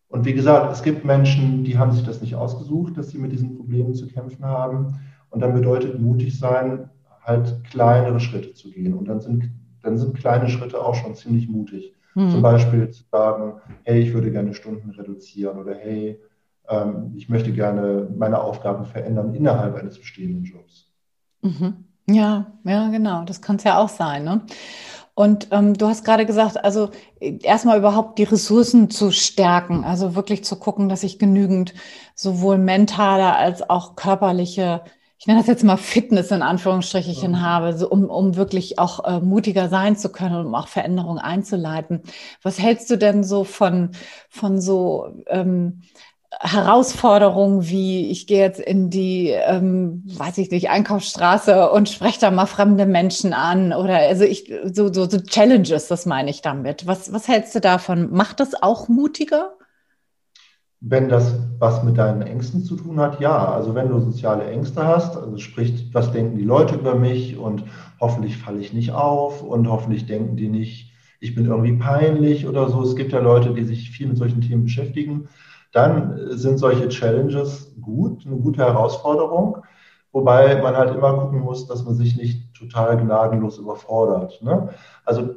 Und 0.10 0.26
wie 0.26 0.34
gesagt, 0.34 0.72
es 0.72 0.84
gibt 0.84 1.04
Menschen, 1.06 1.64
die 1.64 1.78
haben 1.78 1.92
sich 1.92 2.06
das 2.06 2.22
nicht 2.22 2.36
ausgesucht, 2.36 2.98
dass 2.98 3.10
sie 3.10 3.18
mit 3.18 3.32
diesen 3.32 3.56
Problemen 3.56 3.94
zu 3.94 4.08
kämpfen 4.08 4.46
haben. 4.46 5.00
Und 5.30 5.42
dann 5.42 5.54
bedeutet 5.54 6.00
mutig 6.00 6.40
sein, 6.40 6.90
halt 7.22 7.64
kleinere 7.66 8.20
Schritte 8.20 8.54
zu 8.54 8.72
gehen. 8.72 8.94
Und 8.94 9.08
dann 9.10 9.20
sind, 9.20 9.52
dann 9.84 9.98
sind 9.98 10.16
kleine 10.16 10.50
Schritte 10.50 10.82
auch 10.82 10.96
schon 10.96 11.16
ziemlich 11.16 11.50
mutig. 11.50 11.94
Mhm. 12.16 12.30
Zum 12.30 12.42
Beispiel 12.42 12.90
zu 12.90 13.04
sagen, 13.12 13.62
hey, 13.84 14.00
ich 14.00 14.14
würde 14.14 14.32
gerne 14.32 14.54
Stunden 14.54 14.92
reduzieren 14.92 15.60
oder 15.60 15.76
hey, 15.76 16.22
ähm, 16.70 17.14
ich 17.16 17.30
möchte 17.30 17.52
gerne 17.52 18.08
meine 18.16 18.42
Aufgaben 18.42 18.86
verändern 18.86 19.34
innerhalb 19.34 19.76
eines 19.76 19.98
bestehenden 20.00 20.44
Jobs. 20.44 20.92
Mhm. 21.42 21.86
Ja, 22.10 22.48
ja, 22.64 22.90
genau. 22.90 23.24
Das 23.24 23.42
kann 23.42 23.58
es 23.58 23.64
ja 23.64 23.78
auch 23.78 23.90
sein. 23.90 24.24
Ne? 24.24 24.42
Und 25.14 25.48
ähm, 25.52 25.74
du 25.74 25.88
hast 25.88 26.06
gerade 26.06 26.26
gesagt, 26.26 26.64
also 26.64 26.92
erstmal 27.20 27.80
überhaupt 27.80 28.20
die 28.20 28.24
Ressourcen 28.24 28.90
zu 28.90 29.12
stärken, 29.12 29.84
also 29.84 30.16
wirklich 30.16 30.44
zu 30.44 30.58
gucken, 30.58 30.90
dass 30.90 31.04
ich 31.04 31.20
genügend 31.20 31.74
sowohl 32.14 32.58
mentale 32.60 33.36
als 33.36 33.68
auch 33.68 33.96
körperliche, 33.96 34.84
ich 35.18 35.26
nenne 35.26 35.40
das 35.40 35.48
jetzt 35.48 35.64
mal 35.64 35.78
Fitness 35.78 36.30
in 36.30 36.44
Anführungsstrichen 36.44 37.34
ja. 37.34 37.42
habe, 37.42 37.76
so, 37.76 37.90
um, 37.90 38.06
um 38.06 38.36
wirklich 38.36 38.78
auch 38.78 39.06
äh, 39.06 39.20
mutiger 39.20 39.70
sein 39.70 39.98
zu 39.98 40.12
können 40.12 40.46
um 40.46 40.54
auch 40.54 40.68
Veränderungen 40.68 41.18
einzuleiten. 41.20 42.04
Was 42.44 42.60
hältst 42.60 42.90
du 42.92 42.98
denn 42.98 43.24
so 43.24 43.44
von, 43.44 43.94
von 44.30 44.62
so 44.62 45.24
ähm, 45.26 45.82
Herausforderungen 46.40 47.68
wie, 47.68 48.12
ich 48.12 48.28
gehe 48.28 48.40
jetzt 48.40 48.60
in 48.60 48.90
die, 48.90 49.30
ähm, 49.30 50.04
weiß 50.06 50.38
ich 50.38 50.52
nicht, 50.52 50.70
Einkaufsstraße 50.70 51.72
und 51.72 51.90
spreche 51.90 52.20
da 52.20 52.32
mal 52.32 52.46
fremde 52.46 52.86
Menschen 52.86 53.34
an 53.34 53.74
oder 53.74 53.98
also 53.98 54.24
ich, 54.24 54.54
so, 54.72 54.94
so, 54.94 55.10
so 55.10 55.20
Challenges, 55.20 55.88
das 55.88 56.06
meine 56.06 56.30
ich 56.30 56.42
damit. 56.42 56.86
Was, 56.86 57.12
was 57.12 57.28
hältst 57.28 57.56
du 57.56 57.60
davon? 57.60 58.12
Macht 58.12 58.40
das 58.40 58.62
auch 58.62 58.88
mutiger? 58.88 59.54
Wenn 60.80 61.10
das 61.10 61.34
was 61.58 61.84
mit 61.84 61.98
deinen 61.98 62.22
Ängsten 62.22 62.64
zu 62.64 62.76
tun 62.76 63.00
hat, 63.00 63.20
ja. 63.20 63.52
Also 63.52 63.74
wenn 63.74 63.90
du 63.90 64.00
soziale 64.00 64.46
Ängste 64.46 64.86
hast, 64.86 65.18
also 65.18 65.38
sprich, 65.40 65.90
was 65.92 66.12
denken 66.12 66.38
die 66.38 66.44
Leute 66.44 66.76
über 66.76 66.94
mich 66.94 67.36
und 67.36 67.64
hoffentlich 68.00 68.38
falle 68.38 68.60
ich 68.60 68.74
nicht 68.74 68.92
auf 68.92 69.42
und 69.42 69.68
hoffentlich 69.68 70.06
denken 70.06 70.38
die 70.38 70.50
nicht, 70.50 70.92
ich 71.20 71.34
bin 71.34 71.48
irgendwie 71.48 71.74
peinlich 71.74 72.48
oder 72.48 72.70
so. 72.70 72.84
Es 72.84 72.96
gibt 72.96 73.12
ja 73.12 73.20
Leute, 73.20 73.56
die 73.56 73.64
sich 73.64 73.90
viel 73.90 74.08
mit 74.08 74.18
solchen 74.18 74.42
Themen 74.42 74.66
beschäftigen 74.66 75.30
dann 75.78 76.20
sind 76.32 76.58
solche 76.58 76.90
Challenges 76.90 77.76
gut, 77.80 78.26
eine 78.26 78.38
gute 78.38 78.64
Herausforderung, 78.64 79.60
wobei 80.12 80.60
man 80.62 80.76
halt 80.76 80.96
immer 80.96 81.14
gucken 81.14 81.40
muss, 81.40 81.68
dass 81.68 81.86
man 81.86 81.94
sich 81.94 82.18
nicht 82.18 82.54
total 82.56 82.98
gnadenlos 82.98 83.60
überfordert. 83.60 84.42
Ne? 84.42 84.70
Also 85.06 85.36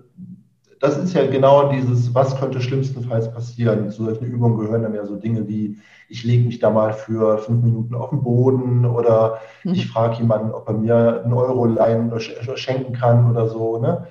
das 0.80 0.96
ist 0.96 1.12
ja 1.12 1.26
genau 1.26 1.70
dieses, 1.70 2.14
was 2.14 2.40
könnte 2.40 2.62
schlimmstenfalls 2.62 3.30
passieren. 3.30 3.90
Zu 3.90 4.04
solchen 4.04 4.24
Übungen 4.24 4.58
gehören 4.58 4.82
dann 4.82 4.94
ja 4.94 5.04
so 5.04 5.16
Dinge 5.16 5.46
wie, 5.46 5.76
ich 6.08 6.24
lege 6.24 6.46
mich 6.46 6.58
da 6.58 6.70
mal 6.70 6.94
für 6.94 7.36
fünf 7.36 7.62
Minuten 7.62 7.94
auf 7.94 8.08
den 8.08 8.22
Boden 8.22 8.86
oder 8.86 9.40
mhm. 9.62 9.74
ich 9.74 9.88
frage 9.88 10.16
jemanden, 10.16 10.52
ob 10.52 10.66
er 10.68 10.74
mir 10.74 11.22
einen 11.22 11.34
Euro 11.34 11.66
leihen 11.66 12.10
oder 12.10 12.56
schenken 12.56 12.94
kann 12.94 13.30
oder 13.30 13.46
so. 13.46 13.78
Ne? 13.78 14.06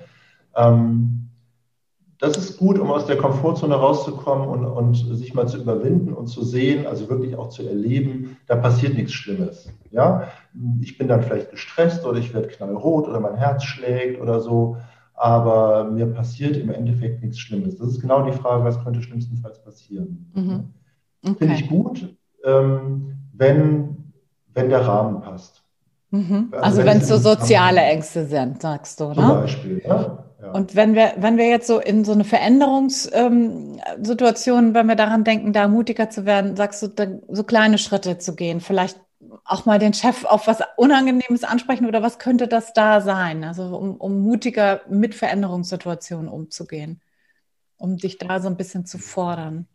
Ähm, 0.54 1.29
das 2.20 2.36
ist 2.36 2.58
gut, 2.58 2.78
um 2.78 2.90
aus 2.90 3.06
der 3.06 3.16
Komfortzone 3.16 3.74
rauszukommen 3.74 4.46
und, 4.46 4.64
und 4.66 4.94
sich 5.16 5.32
mal 5.32 5.48
zu 5.48 5.58
überwinden 5.58 6.12
und 6.12 6.26
zu 6.26 6.44
sehen, 6.44 6.86
also 6.86 7.08
wirklich 7.08 7.34
auch 7.36 7.48
zu 7.48 7.66
erleben, 7.66 8.36
da 8.46 8.56
passiert 8.56 8.94
nichts 8.94 9.14
Schlimmes. 9.14 9.70
Ja, 9.90 10.28
ich 10.82 10.98
bin 10.98 11.08
dann 11.08 11.22
vielleicht 11.22 11.50
gestresst 11.50 12.04
oder 12.04 12.18
ich 12.18 12.34
werde 12.34 12.48
knallrot 12.48 13.08
oder 13.08 13.20
mein 13.20 13.36
Herz 13.36 13.64
schlägt 13.64 14.20
oder 14.20 14.40
so, 14.40 14.76
aber 15.14 15.84
mir 15.84 16.06
passiert 16.06 16.58
im 16.58 16.70
Endeffekt 16.70 17.22
nichts 17.22 17.38
Schlimmes. 17.38 17.78
Das 17.78 17.88
ist 17.88 18.00
genau 18.00 18.22
die 18.22 18.36
Frage, 18.36 18.64
was 18.64 18.84
könnte 18.84 19.00
schlimmstenfalls 19.02 19.62
passieren. 19.64 20.30
Mhm. 20.34 20.74
Okay. 21.24 21.36
Finde 21.38 21.54
ich 21.54 21.68
gut, 21.68 22.16
ähm, 22.44 23.16
wenn, 23.32 24.12
wenn 24.52 24.68
der 24.68 24.86
Rahmen 24.86 25.22
passt. 25.22 25.62
Mhm. 26.10 26.48
Also, 26.52 26.64
also 26.64 26.84
wenn 26.84 26.98
es 26.98 27.08
so 27.08 27.16
soziale 27.16 27.80
Ängste 27.80 28.26
sind, 28.26 28.60
sagst 28.60 29.00
du, 29.00 29.08
ne? 29.08 29.14
Zum 29.14 29.28
Beispiel, 29.28 29.82
ja. 29.86 30.19
Und 30.52 30.76
wenn 30.76 30.94
wir, 30.94 31.14
wenn 31.16 31.36
wir 31.36 31.48
jetzt 31.48 31.66
so 31.66 31.80
in 31.80 32.04
so 32.04 32.12
eine 32.12 32.22
Veränderungssituation, 32.24 34.66
ähm, 34.66 34.74
wenn 34.74 34.86
wir 34.86 34.94
daran 34.96 35.24
denken, 35.24 35.52
da 35.52 35.68
mutiger 35.68 36.10
zu 36.10 36.26
werden, 36.26 36.56
sagst 36.56 36.82
du, 36.82 37.22
so 37.28 37.44
kleine 37.44 37.78
Schritte 37.78 38.18
zu 38.18 38.34
gehen, 38.34 38.60
vielleicht 38.60 39.00
auch 39.44 39.66
mal 39.66 39.78
den 39.78 39.92
Chef 39.92 40.24
auf 40.24 40.46
was 40.46 40.60
Unangenehmes 40.76 41.44
ansprechen 41.44 41.86
oder 41.86 42.02
was 42.02 42.18
könnte 42.18 42.48
das 42.48 42.72
da 42.72 43.00
sein? 43.00 43.44
Also 43.44 43.76
um, 43.76 43.96
um 43.96 44.20
mutiger 44.20 44.80
mit 44.88 45.14
Veränderungssituationen 45.14 46.28
umzugehen, 46.28 47.00
um 47.76 47.96
dich 47.96 48.18
da 48.18 48.40
so 48.40 48.48
ein 48.48 48.56
bisschen 48.56 48.86
zu 48.86 48.98
fordern. 48.98 49.66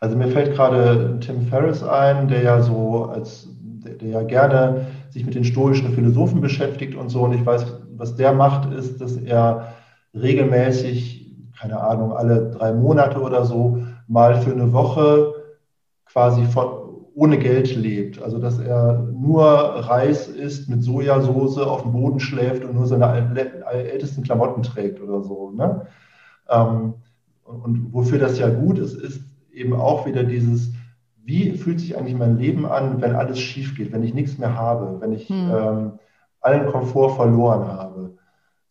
Also 0.00 0.16
mir 0.16 0.28
fällt 0.28 0.54
gerade 0.54 1.18
Tim 1.20 1.46
Ferriss 1.46 1.82
ein, 1.82 2.28
der 2.28 2.42
ja 2.42 2.60
so 2.60 3.06
als 3.06 3.48
der, 3.86 3.94
der 3.94 4.08
ja 4.08 4.22
gerne 4.22 4.86
sich 5.10 5.24
mit 5.24 5.34
den 5.34 5.44
stoischen 5.44 5.94
Philosophen 5.94 6.40
beschäftigt 6.40 6.94
und 6.94 7.08
so. 7.08 7.22
Und 7.22 7.32
ich 7.32 7.46
weiß, 7.46 7.66
was 7.96 8.16
der 8.16 8.32
macht, 8.32 8.72
ist, 8.72 9.00
dass 9.00 9.16
er 9.16 9.74
regelmäßig, 10.20 11.34
keine 11.58 11.80
Ahnung, 11.80 12.12
alle 12.12 12.50
drei 12.50 12.72
Monate 12.72 13.20
oder 13.20 13.44
so, 13.44 13.78
mal 14.08 14.40
für 14.40 14.52
eine 14.52 14.72
Woche 14.72 15.34
quasi 16.06 16.44
von, 16.44 16.66
ohne 17.14 17.38
Geld 17.38 17.74
lebt. 17.74 18.22
Also 18.22 18.38
dass 18.38 18.58
er 18.58 19.08
nur 19.12 19.44
Reis 19.44 20.28
isst, 20.28 20.68
mit 20.68 20.82
Sojasauce 20.82 21.58
auf 21.58 21.82
dem 21.82 21.92
Boden 21.92 22.20
schläft 22.20 22.64
und 22.64 22.74
nur 22.74 22.86
seine 22.86 23.34
ältesten 23.70 24.22
Klamotten 24.22 24.62
trägt 24.62 25.00
oder 25.00 25.22
so. 25.22 25.50
Ne? 25.50 25.86
Ähm, 26.48 26.94
und 27.44 27.92
wofür 27.92 28.18
das 28.18 28.38
ja 28.38 28.48
gut 28.48 28.78
ist, 28.78 28.94
ist 28.94 29.20
eben 29.52 29.72
auch 29.72 30.06
wieder 30.06 30.24
dieses, 30.24 30.72
wie 31.24 31.52
fühlt 31.52 31.80
sich 31.80 31.96
eigentlich 31.96 32.16
mein 32.16 32.38
Leben 32.38 32.66
an, 32.66 33.00
wenn 33.00 33.14
alles 33.14 33.38
schief 33.38 33.76
geht, 33.76 33.92
wenn 33.92 34.02
ich 34.02 34.14
nichts 34.14 34.38
mehr 34.38 34.54
habe, 34.54 35.00
wenn 35.00 35.12
ich 35.12 35.28
hm. 35.28 35.50
ähm, 35.50 35.92
allen 36.40 36.66
Komfort 36.66 37.16
verloren 37.16 37.66
habe. 37.66 38.05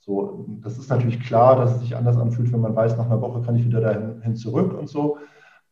So, 0.06 0.46
das 0.62 0.78
ist 0.78 0.90
natürlich 0.90 1.20
klar, 1.20 1.56
dass 1.56 1.76
es 1.76 1.80
sich 1.80 1.96
anders 1.96 2.18
anfühlt, 2.18 2.54
wenn 2.54 2.62
man 2.62 2.76
weiß, 2.76 2.96
nach 2.96 3.08
einer 3.08 3.22
Woche 3.22 3.42
kann 3.42 3.56
ich 3.56 3.66
wieder 3.66 3.82
dahin 3.82 4.36
zurück 4.36 4.78
und 4.78 4.88
so. 4.88 5.18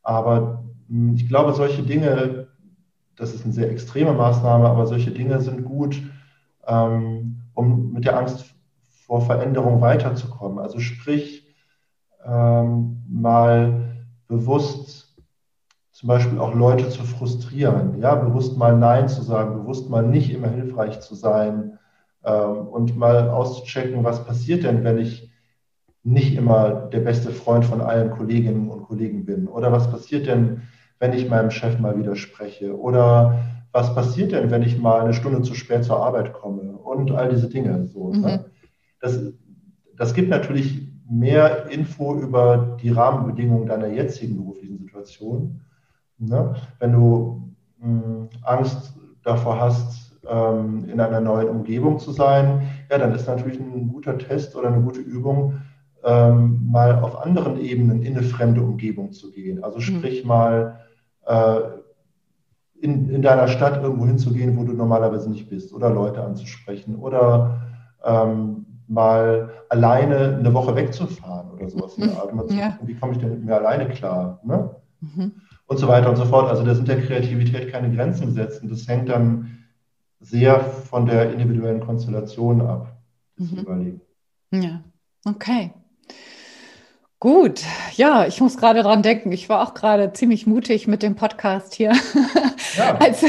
Aber 0.01 0.63
hm, 0.89 1.13
ich 1.13 1.27
glaube, 1.27 1.53
solche 1.53 1.83
Dinge, 1.83 2.47
das 3.15 3.35
ist 3.35 3.43
eine 3.43 3.53
sehr 3.53 3.69
extreme 3.69 4.13
Maßnahme, 4.13 4.67
aber 4.67 4.87
solche 4.87 5.11
Dinge 5.11 5.39
sind 5.39 5.63
gut, 5.63 6.01
ähm, 6.65 7.41
um 7.53 7.91
mit 7.93 8.05
der 8.05 8.17
Angst 8.17 8.55
vor 9.05 9.21
Veränderung 9.21 9.81
weiterzukommen. 9.81 10.57
Also 10.57 10.79
sprich, 10.79 11.47
ähm, 12.25 13.03
mal 13.07 13.97
bewusst 14.27 15.15
zum 15.91 16.07
Beispiel 16.07 16.39
auch 16.39 16.55
Leute 16.55 16.89
zu 16.89 17.03
frustrieren, 17.03 17.99
ja, 18.01 18.15
bewusst 18.15 18.57
mal 18.57 18.75
Nein 18.75 19.07
zu 19.09 19.21
sagen, 19.21 19.61
bewusst 19.61 19.91
mal 19.91 20.01
nicht 20.01 20.31
immer 20.31 20.49
hilfreich 20.49 21.01
zu 21.01 21.13
sein, 21.13 21.77
und 22.31 22.97
mal 22.97 23.29
auszuchecken, 23.29 24.03
was 24.03 24.25
passiert 24.25 24.63
denn, 24.63 24.83
wenn 24.83 24.97
ich 24.97 25.31
nicht 26.03 26.35
immer 26.35 26.89
der 26.91 26.99
beste 26.99 27.31
Freund 27.31 27.65
von 27.65 27.81
allen 27.81 28.11
Kolleginnen 28.11 28.69
und 28.69 28.83
Kollegen 28.83 29.25
bin? 29.25 29.47
Oder 29.47 29.71
was 29.71 29.89
passiert 29.89 30.27
denn, 30.27 30.63
wenn 30.99 31.13
ich 31.13 31.29
meinem 31.29 31.51
Chef 31.51 31.79
mal 31.79 31.97
widerspreche? 31.97 32.77
Oder 32.77 33.39
was 33.73 33.95
passiert 33.95 34.31
denn, 34.31 34.51
wenn 34.51 34.61
ich 34.61 34.77
mal 34.77 35.01
eine 35.01 35.13
Stunde 35.13 35.41
zu 35.41 35.55
spät 35.55 35.83
zur 35.83 35.97
Arbeit 35.97 36.33
komme 36.33 36.77
und 36.77 37.11
all 37.11 37.29
diese 37.29 37.49
Dinge. 37.49 37.87
So, 37.87 38.11
ne? 38.11 38.17
mhm. 38.17 38.23
ne? 38.23 38.45
das, 39.01 39.19
das 39.97 40.13
gibt 40.13 40.29
natürlich 40.29 40.87
mehr 41.09 41.69
Info 41.69 42.15
über 42.15 42.77
die 42.81 42.89
Rahmenbedingungen 42.89 43.67
deiner 43.67 43.87
jetzigen 43.87 44.37
beruflichen 44.37 44.77
Situation. 44.77 45.61
Ne? 46.17 46.55
Wenn 46.79 46.93
du 46.93 47.53
mh, 47.79 48.03
hm, 48.03 48.29
Angst 48.43 48.93
davor 49.23 49.59
hast, 49.59 50.02
ähm, 50.27 50.87
in 50.89 50.99
einer 50.99 51.21
neuen 51.21 51.49
Umgebung 51.49 51.99
zu 51.99 52.11
sein, 52.11 52.63
ja, 52.89 52.97
dann 52.97 53.13
ist 53.13 53.27
natürlich 53.27 53.59
ein 53.59 53.87
guter 53.89 54.17
Test 54.17 54.55
oder 54.55 54.69
eine 54.69 54.81
gute 54.81 54.99
Übung, 54.99 55.61
ähm, 56.03 56.67
mal 56.69 56.99
auf 56.99 57.21
anderen 57.21 57.59
Ebenen 57.59 58.03
in 58.03 58.17
eine 58.17 58.25
fremde 58.25 58.61
Umgebung 58.61 59.11
zu 59.11 59.31
gehen. 59.31 59.63
Also 59.63 59.77
mhm. 59.77 59.81
sprich 59.81 60.25
mal 60.25 60.79
äh, 61.25 61.59
in, 62.81 63.09
in 63.09 63.21
deiner 63.21 63.47
Stadt 63.47 63.81
irgendwo 63.81 64.05
hinzugehen, 64.05 64.57
wo 64.57 64.63
du 64.63 64.73
normalerweise 64.73 65.29
nicht 65.29 65.49
bist, 65.49 65.73
oder 65.73 65.89
Leute 65.89 66.21
anzusprechen 66.21 66.95
oder 66.97 67.61
ähm, 68.03 68.65
mal 68.87 69.51
alleine 69.69 70.37
eine 70.37 70.53
Woche 70.53 70.75
wegzufahren 70.75 71.51
oder 71.51 71.69
sowas. 71.69 71.97
Mhm. 71.97 72.11
Ja. 72.49 72.77
Wie 72.83 72.95
komme 72.95 73.13
ich 73.13 73.19
denn 73.19 73.29
mit 73.29 73.45
mir 73.45 73.55
alleine 73.55 73.87
klar? 73.87 74.39
Ne? 74.43 74.75
Mhm. 74.99 75.31
Und 75.67 75.77
so 75.77 75.87
weiter 75.87 76.09
und 76.09 76.17
so 76.17 76.25
fort. 76.25 76.49
Also 76.49 76.63
da 76.63 76.75
sind 76.75 76.87
der 76.87 77.01
Kreativität 77.01 77.71
keine 77.71 77.95
Grenzen 77.95 78.27
gesetzt. 78.27 78.61
Und 78.61 78.71
das 78.71 78.87
hängt 78.87 79.09
dann 79.09 79.62
sehr 80.23 80.59
von 80.61 81.05
der 81.05 81.31
individuellen 81.31 81.81
Konstellation 81.81 82.61
ab, 82.61 82.97
das 83.37 83.51
mhm. 83.51 83.57
überlegen. 83.59 84.01
Ja, 84.51 84.83
okay. 85.25 85.71
Gut, 87.19 87.61
ja, 87.95 88.27
ich 88.27 88.41
muss 88.41 88.57
gerade 88.57 88.83
dran 88.83 89.01
denken. 89.01 89.31
Ich 89.31 89.47
war 89.47 89.65
auch 89.65 89.73
gerade 89.73 90.11
ziemlich 90.11 90.45
mutig 90.45 90.87
mit 90.87 91.01
dem 91.01 91.15
Podcast 91.15 91.73
hier, 91.73 91.93
ja. 92.77 92.97
als, 92.97 93.23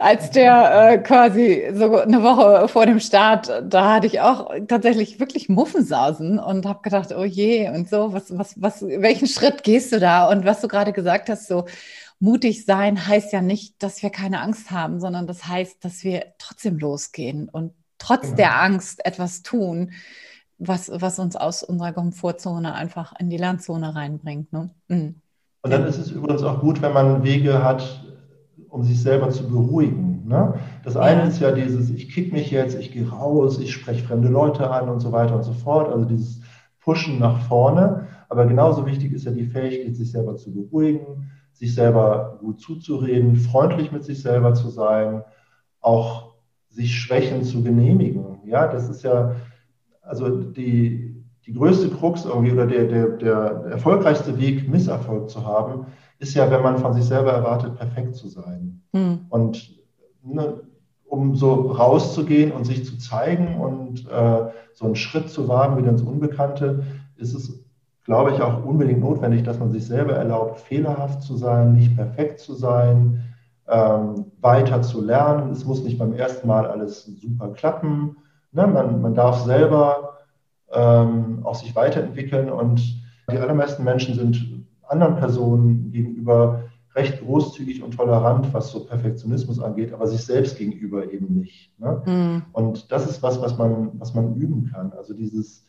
als 0.00 0.32
der 0.32 0.90
äh, 0.90 0.98
quasi 0.98 1.70
so 1.72 1.98
eine 1.98 2.24
Woche 2.24 2.66
vor 2.66 2.84
dem 2.84 2.98
Start, 2.98 3.62
da 3.62 3.94
hatte 3.94 4.08
ich 4.08 4.20
auch 4.20 4.50
tatsächlich 4.66 5.20
wirklich 5.20 5.48
Muffensausen 5.48 6.40
und 6.40 6.66
habe 6.66 6.80
gedacht, 6.82 7.14
oh 7.16 7.22
je, 7.22 7.68
und 7.68 7.88
so, 7.88 8.12
was, 8.12 8.36
was, 8.36 8.60
was, 8.60 8.82
welchen 8.82 9.28
Schritt 9.28 9.62
gehst 9.62 9.92
du 9.92 10.00
da? 10.00 10.28
Und 10.28 10.44
was 10.44 10.60
du 10.60 10.66
gerade 10.66 10.92
gesagt 10.92 11.28
hast, 11.28 11.46
so 11.46 11.66
mutig 12.22 12.64
sein 12.64 13.06
heißt 13.06 13.32
ja 13.32 13.42
nicht, 13.42 13.82
dass 13.82 14.02
wir 14.02 14.10
keine 14.10 14.40
Angst 14.40 14.70
haben, 14.70 15.00
sondern 15.00 15.26
das 15.26 15.46
heißt, 15.46 15.84
dass 15.84 16.04
wir 16.04 16.34
trotzdem 16.38 16.78
losgehen 16.78 17.48
und 17.48 17.72
trotz 17.98 18.22
genau. 18.22 18.36
der 18.36 18.62
Angst 18.62 19.04
etwas 19.04 19.42
tun 19.42 19.92
was, 20.66 20.90
was 20.94 21.18
uns 21.18 21.36
aus 21.36 21.62
unserer 21.62 21.92
Komfortzone 21.92 22.74
einfach 22.74 23.14
in 23.18 23.30
die 23.30 23.36
Lernzone 23.36 23.94
reinbringt. 23.94 24.52
Ne? 24.52 24.70
Mhm. 24.88 25.16
Und 25.62 25.70
dann 25.70 25.84
ist 25.86 25.98
es 25.98 26.10
übrigens 26.10 26.42
auch 26.42 26.60
gut, 26.60 26.82
wenn 26.82 26.92
man 26.92 27.24
Wege 27.24 27.62
hat, 27.62 28.04
um 28.68 28.84
sich 28.84 29.00
selber 29.00 29.30
zu 29.30 29.48
beruhigen. 29.48 30.26
Ne? 30.26 30.54
Das 30.84 30.96
eine 30.96 31.22
ja. 31.22 31.26
ist 31.26 31.40
ja 31.40 31.52
dieses, 31.52 31.90
ich 31.90 32.12
kick 32.12 32.32
mich 32.32 32.50
jetzt, 32.50 32.78
ich 32.78 32.92
gehe 32.92 33.08
raus, 33.08 33.58
ich 33.58 33.72
spreche 33.72 34.04
fremde 34.04 34.28
Leute 34.28 34.70
an 34.70 34.88
und 34.88 35.00
so 35.00 35.12
weiter 35.12 35.36
und 35.36 35.42
so 35.42 35.52
fort. 35.52 35.92
Also 35.92 36.04
dieses 36.04 36.40
Pushen 36.80 37.18
nach 37.18 37.40
vorne. 37.48 38.06
Aber 38.28 38.46
genauso 38.46 38.86
wichtig 38.86 39.12
ist 39.12 39.24
ja 39.24 39.32
die 39.32 39.46
Fähigkeit, 39.46 39.94
sich 39.94 40.10
selber 40.10 40.36
zu 40.36 40.52
beruhigen, 40.52 41.30
sich 41.62 41.76
selber 41.76 42.38
gut 42.40 42.60
zuzureden, 42.60 43.36
freundlich 43.36 43.92
mit 43.92 44.02
sich 44.02 44.20
selber 44.20 44.52
zu 44.52 44.68
sein, 44.68 45.22
auch 45.80 46.34
sich 46.68 46.98
Schwächen 46.98 47.44
zu 47.44 47.62
genehmigen. 47.62 48.40
Ja, 48.46 48.66
das 48.66 48.88
ist 48.88 49.04
ja, 49.04 49.36
also 50.00 50.40
die, 50.40 51.24
die 51.46 51.52
größte 51.52 51.90
Krux 51.90 52.24
irgendwie 52.24 52.50
oder 52.50 52.66
der, 52.66 52.86
der, 52.86 53.08
der 53.10 53.36
erfolgreichste 53.70 54.40
Weg, 54.40 54.68
Misserfolg 54.68 55.30
zu 55.30 55.46
haben, 55.46 55.86
ist 56.18 56.34
ja, 56.34 56.50
wenn 56.50 56.64
man 56.64 56.78
von 56.78 56.94
sich 56.94 57.04
selber 57.04 57.30
erwartet, 57.30 57.76
perfekt 57.76 58.16
zu 58.16 58.26
sein. 58.26 58.82
Mhm. 58.92 59.26
Und 59.28 59.72
ne, 60.24 60.62
um 61.04 61.36
so 61.36 61.70
rauszugehen 61.70 62.50
und 62.50 62.64
sich 62.64 62.84
zu 62.84 62.98
zeigen 62.98 63.60
und 63.60 64.04
äh, 64.10 64.50
so 64.72 64.84
einen 64.84 64.96
Schritt 64.96 65.30
zu 65.30 65.46
wagen 65.46 65.76
wieder 65.76 65.90
ins 65.90 66.02
Unbekannte, 66.02 66.82
ist 67.14 67.34
es, 67.34 67.64
glaube 68.04 68.32
ich, 68.32 68.40
auch 68.42 68.64
unbedingt 68.64 69.00
notwendig, 69.00 69.42
dass 69.44 69.58
man 69.58 69.70
sich 69.70 69.86
selber 69.86 70.14
erlaubt, 70.14 70.60
fehlerhaft 70.60 71.22
zu 71.22 71.36
sein, 71.36 71.74
nicht 71.74 71.96
perfekt 71.96 72.40
zu 72.40 72.54
sein, 72.54 73.22
ähm, 73.68 74.26
weiter 74.40 74.82
zu 74.82 75.00
lernen. 75.00 75.50
Es 75.50 75.64
muss 75.64 75.84
nicht 75.84 75.98
beim 75.98 76.12
ersten 76.12 76.48
Mal 76.48 76.66
alles 76.66 77.04
super 77.04 77.48
klappen. 77.48 78.16
Ne? 78.50 78.66
Man, 78.66 79.00
man 79.00 79.14
darf 79.14 79.40
selber 79.44 80.18
ähm, 80.72 81.40
auch 81.44 81.54
sich 81.54 81.74
weiterentwickeln 81.76 82.50
und 82.50 82.80
die 83.30 83.38
allermeisten 83.38 83.84
Menschen 83.84 84.14
sind 84.14 84.66
anderen 84.88 85.16
Personen 85.16 85.90
gegenüber 85.90 86.64
recht 86.94 87.20
großzügig 87.20 87.82
und 87.82 87.92
tolerant, 87.94 88.52
was 88.52 88.70
so 88.70 88.84
Perfektionismus 88.84 89.60
angeht, 89.60 89.94
aber 89.94 90.06
sich 90.06 90.22
selbst 90.24 90.58
gegenüber 90.58 91.10
eben 91.10 91.38
nicht. 91.38 91.78
Ne? 91.78 92.02
Mhm. 92.04 92.42
Und 92.52 92.92
das 92.92 93.08
ist 93.08 93.22
was, 93.22 93.40
was 93.40 93.56
man, 93.56 93.92
was 93.98 94.12
man 94.12 94.34
üben 94.34 94.70
kann. 94.72 94.92
Also 94.92 95.14
dieses 95.14 95.66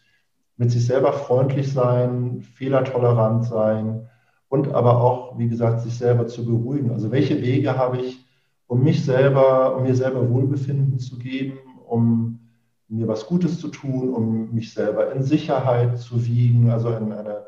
mit 0.57 0.71
sich 0.71 0.85
selber 0.85 1.13
freundlich 1.13 1.71
sein, 1.71 2.41
fehlertolerant 2.41 3.45
sein 3.45 4.07
und 4.49 4.73
aber 4.73 5.01
auch, 5.01 5.37
wie 5.39 5.47
gesagt, 5.47 5.81
sich 5.81 5.97
selber 5.97 6.27
zu 6.27 6.45
beruhigen. 6.45 6.91
Also 6.91 7.11
welche 7.11 7.41
Wege 7.41 7.77
habe 7.77 7.97
ich, 7.97 8.23
um 8.67 8.83
mich 8.83 9.03
selber, 9.03 9.75
um 9.75 9.83
mir 9.83 9.95
selber 9.95 10.29
Wohlbefinden 10.29 10.99
zu 10.99 11.17
geben, 11.17 11.57
um 11.87 12.39
mir 12.87 13.07
was 13.07 13.25
Gutes 13.25 13.59
zu 13.59 13.69
tun, 13.69 14.13
um 14.13 14.53
mich 14.53 14.73
selber 14.73 15.11
in 15.13 15.23
Sicherheit 15.23 15.97
zu 15.97 16.25
wiegen, 16.25 16.69
also 16.69 16.89
in 16.89 17.11
eine, 17.11 17.43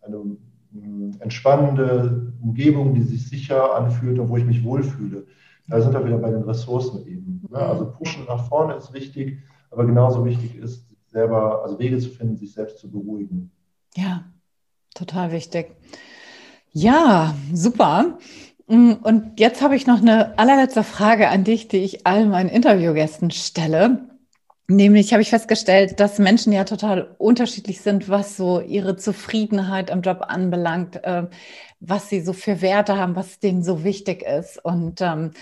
eine 0.00 0.16
mm, 0.72 1.12
entspannende 1.20 2.32
Umgebung, 2.42 2.94
die 2.94 3.02
sich 3.02 3.28
sicher 3.28 3.76
anfühlt 3.76 4.18
und 4.18 4.28
wo 4.28 4.36
ich 4.36 4.44
mich 4.44 4.64
wohlfühle. 4.64 5.26
Da 5.68 5.80
sind 5.80 5.92
wir 5.92 6.04
wieder 6.04 6.18
bei 6.18 6.30
den 6.30 6.42
Ressourcen 6.42 7.06
eben. 7.06 7.46
Ne? 7.50 7.58
Also 7.58 7.92
pushen 7.92 8.24
nach 8.26 8.48
vorne 8.48 8.74
ist 8.74 8.92
wichtig, 8.92 9.38
aber 9.70 9.86
genauso 9.86 10.24
wichtig 10.24 10.56
ist, 10.56 10.91
selber, 11.12 11.62
also 11.62 11.78
Wege 11.78 11.98
zu 11.98 12.08
finden, 12.08 12.36
sich 12.36 12.52
selbst 12.52 12.78
zu 12.78 12.90
beruhigen. 12.90 13.50
Ja, 13.94 14.24
total 14.94 15.32
wichtig. 15.32 15.76
Ja, 16.72 17.34
super. 17.52 18.18
Mm, 18.66 18.92
und 19.02 19.38
jetzt 19.38 19.62
habe 19.62 19.76
ich 19.76 19.86
noch 19.86 20.00
eine 20.00 20.38
allerletzte 20.38 20.82
Frage 20.82 21.28
an 21.28 21.44
dich, 21.44 21.68
die 21.68 21.78
ich 21.78 22.06
allen 22.06 22.30
meinen 22.30 22.48
Interviewgästen 22.48 23.30
stelle. 23.30 24.08
Nämlich 24.68 25.12
habe 25.12 25.22
ich 25.22 25.30
festgestellt, 25.30 26.00
dass 26.00 26.18
Menschen 26.18 26.52
ja 26.52 26.64
total 26.64 27.14
unterschiedlich 27.18 27.82
sind, 27.82 28.08
was 28.08 28.36
so 28.36 28.60
ihre 28.60 28.96
Zufriedenheit 28.96 29.90
am 29.90 30.00
Job 30.00 30.24
anbelangt, 30.26 31.04
äh, 31.04 31.26
was 31.80 32.08
sie 32.08 32.20
so 32.22 32.32
für 32.32 32.62
Werte 32.62 32.96
haben, 32.96 33.16
was 33.16 33.38
denen 33.40 33.62
so 33.62 33.84
wichtig 33.84 34.22
ist. 34.22 34.64
Und 34.64 35.00
ähm, 35.02 35.32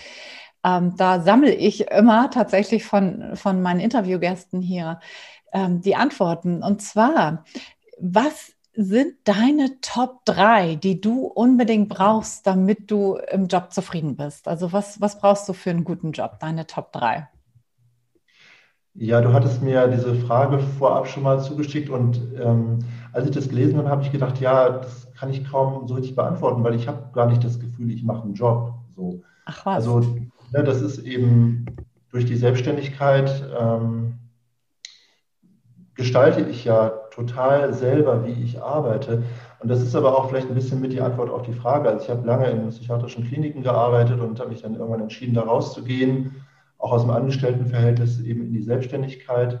ähm, 0.63 0.95
da 0.97 1.21
sammle 1.21 1.53
ich 1.53 1.89
immer 1.91 2.29
tatsächlich 2.29 2.83
von, 2.83 3.35
von 3.35 3.61
meinen 3.61 3.79
Interviewgästen 3.79 4.61
hier 4.61 4.99
ähm, 5.51 5.81
die 5.81 5.95
Antworten. 5.95 6.63
Und 6.63 6.81
zwar, 6.81 7.43
was 7.99 8.53
sind 8.73 9.15
deine 9.25 9.79
Top 9.81 10.23
3, 10.25 10.75
die 10.75 11.01
du 11.01 11.25
unbedingt 11.25 11.89
brauchst, 11.89 12.47
damit 12.47 12.89
du 12.89 13.17
im 13.31 13.47
Job 13.47 13.73
zufrieden 13.73 14.15
bist? 14.15 14.47
Also 14.47 14.71
was, 14.71 15.01
was 15.01 15.19
brauchst 15.19 15.47
du 15.49 15.53
für 15.53 15.71
einen 15.71 15.83
guten 15.83 16.13
Job, 16.13 16.39
deine 16.39 16.67
Top 16.67 16.91
3? 16.93 17.27
Ja, 18.93 19.21
du 19.21 19.31
hattest 19.31 19.61
mir 19.61 19.87
diese 19.87 20.15
Frage 20.15 20.59
vorab 20.59 21.07
schon 21.07 21.23
mal 21.23 21.41
zugeschickt 21.41 21.89
und 21.89 22.21
ähm, 22.41 22.79
als 23.13 23.25
ich 23.25 23.31
das 23.31 23.47
gelesen 23.47 23.77
habe, 23.77 23.89
habe 23.89 24.03
ich 24.03 24.11
gedacht, 24.11 24.39
ja, 24.41 24.69
das 24.69 25.11
kann 25.13 25.29
ich 25.29 25.45
kaum 25.49 25.87
so 25.87 25.95
richtig 25.95 26.15
beantworten, 26.15 26.63
weil 26.63 26.75
ich 26.75 26.87
habe 26.87 27.09
gar 27.13 27.27
nicht 27.27 27.43
das 27.43 27.59
Gefühl, 27.59 27.91
ich 27.91 28.03
mache 28.03 28.23
einen 28.23 28.33
Job. 28.33 28.73
So. 28.95 29.21
Ach 29.45 29.65
was. 29.65 29.75
Also 29.75 29.99
ne, 30.51 30.63
das 30.63 30.81
ist 30.81 30.99
eben 30.99 31.65
durch 32.09 32.25
die 32.25 32.35
Selbstständigkeit 32.35 33.45
ähm, 33.57 34.15
gestalte 36.01 36.41
ich 36.41 36.65
ja 36.65 36.89
total 37.11 37.73
selber, 37.73 38.25
wie 38.25 38.43
ich 38.43 38.61
arbeite. 38.61 39.23
Und 39.59 39.69
das 39.69 39.81
ist 39.81 39.95
aber 39.95 40.17
auch 40.17 40.29
vielleicht 40.29 40.49
ein 40.49 40.55
bisschen 40.55 40.81
mit 40.81 40.93
die 40.93 41.01
Antwort 41.01 41.29
auf 41.29 41.43
die 41.43 41.53
Frage. 41.53 41.89
Also 41.89 42.03
ich 42.03 42.09
habe 42.09 42.25
lange 42.25 42.49
in 42.49 42.69
psychiatrischen 42.69 43.27
Kliniken 43.27 43.61
gearbeitet 43.61 44.19
und 44.19 44.39
habe 44.39 44.49
mich 44.49 44.63
dann 44.63 44.75
irgendwann 44.75 45.01
entschieden, 45.01 45.35
da 45.35 45.43
rauszugehen 45.43 46.43
auch 46.79 46.91
aus 46.91 47.03
dem 47.03 47.11
Angestelltenverhältnis 47.11 48.19
eben 48.21 48.41
in 48.41 48.53
die 48.53 48.63
Selbstständigkeit. 48.63 49.59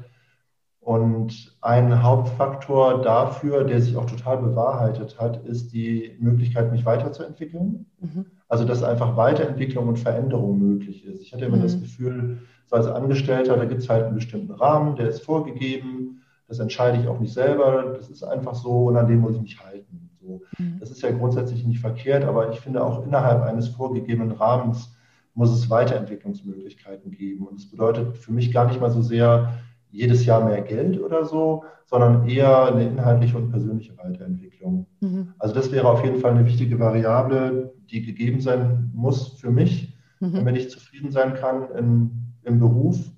Und 0.79 1.55
ein 1.61 2.01
Hauptfaktor 2.01 3.03
dafür, 3.03 3.63
der 3.63 3.79
sich 3.79 3.95
auch 3.95 4.07
total 4.07 4.39
bewahrheitet 4.39 5.19
hat, 5.19 5.45
ist 5.45 5.71
die 5.73 6.17
Möglichkeit, 6.19 6.71
mich 6.71 6.85
weiterzuentwickeln. 6.85 7.85
Mhm. 7.99 8.25
Also, 8.47 8.65
dass 8.65 8.81
einfach 8.81 9.15
Weiterentwicklung 9.15 9.87
und 9.87 9.99
Veränderung 9.99 10.57
möglich 10.57 11.05
ist. 11.05 11.21
Ich 11.21 11.33
hatte 11.33 11.45
immer 11.45 11.57
mhm. 11.57 11.61
das 11.61 11.79
Gefühl, 11.79 12.39
so 12.65 12.75
als 12.75 12.87
Angestellter, 12.87 13.57
da 13.57 13.65
gibt 13.65 13.81
es 13.81 13.89
halt 13.89 14.05
einen 14.05 14.15
bestimmten 14.15 14.53
Rahmen, 14.53 14.95
der 14.95 15.09
ist 15.09 15.23
vorgegeben. 15.23 16.20
Das 16.51 16.59
entscheide 16.59 16.99
ich 16.99 17.07
auch 17.07 17.21
nicht 17.21 17.33
selber. 17.33 17.93
Das 17.95 18.09
ist 18.09 18.23
einfach 18.23 18.55
so 18.55 18.87
und 18.87 18.97
an 18.97 19.07
dem 19.07 19.21
muss 19.21 19.35
ich 19.35 19.41
mich 19.41 19.63
halten. 19.63 20.09
So. 20.19 20.41
Mhm. 20.57 20.79
Das 20.81 20.91
ist 20.91 21.01
ja 21.01 21.09
grundsätzlich 21.11 21.65
nicht 21.65 21.79
verkehrt, 21.79 22.25
aber 22.25 22.51
ich 22.51 22.59
finde 22.59 22.83
auch 22.83 23.05
innerhalb 23.05 23.41
eines 23.43 23.69
vorgegebenen 23.69 24.33
Rahmens 24.33 24.93
muss 25.33 25.49
es 25.49 25.69
Weiterentwicklungsmöglichkeiten 25.69 27.09
geben. 27.11 27.47
Und 27.47 27.57
das 27.57 27.71
bedeutet 27.71 28.17
für 28.17 28.33
mich 28.33 28.51
gar 28.51 28.67
nicht 28.67 28.81
mal 28.81 28.91
so 28.91 29.01
sehr 29.01 29.53
jedes 29.91 30.25
Jahr 30.25 30.43
mehr 30.43 30.59
Geld 30.59 31.01
oder 31.01 31.23
so, 31.23 31.63
sondern 31.85 32.27
eher 32.27 32.65
eine 32.65 32.85
inhaltliche 32.85 33.37
und 33.37 33.49
persönliche 33.49 33.97
Weiterentwicklung. 33.97 34.87
Mhm. 34.99 35.33
Also 35.39 35.55
das 35.55 35.71
wäre 35.71 35.87
auf 35.87 36.03
jeden 36.03 36.19
Fall 36.19 36.31
eine 36.31 36.45
wichtige 36.45 36.79
Variable, 36.79 37.73
die 37.89 38.01
gegeben 38.01 38.41
sein 38.41 38.91
muss 38.93 39.39
für 39.39 39.51
mich, 39.51 39.97
mhm. 40.19 40.33
damit 40.33 40.57
ich 40.57 40.69
zufrieden 40.69 41.11
sein 41.11 41.33
kann 41.33 41.69
in, 41.77 42.11
im 42.43 42.59
Beruf. 42.59 43.09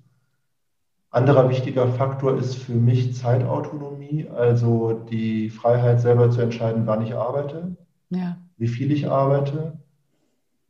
Anderer 1.14 1.48
wichtiger 1.48 1.86
Faktor 1.86 2.36
ist 2.36 2.56
für 2.56 2.72
mich 2.72 3.14
Zeitautonomie, 3.14 4.28
also 4.28 4.94
die 4.94 5.48
Freiheit 5.48 6.00
selber 6.00 6.28
zu 6.30 6.40
entscheiden, 6.40 6.88
wann 6.88 7.02
ich 7.02 7.14
arbeite, 7.14 7.76
ja. 8.10 8.36
wie 8.56 8.66
viel 8.66 8.90
ich 8.90 9.08
arbeite. 9.08 9.78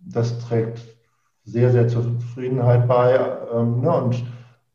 Das 0.00 0.38
trägt 0.40 0.82
sehr, 1.44 1.70
sehr 1.70 1.88
zur 1.88 2.02
Zufriedenheit 2.02 2.86
bei. 2.86 3.18
Ähm, 3.54 3.80
ne, 3.80 3.90
und 3.90 4.22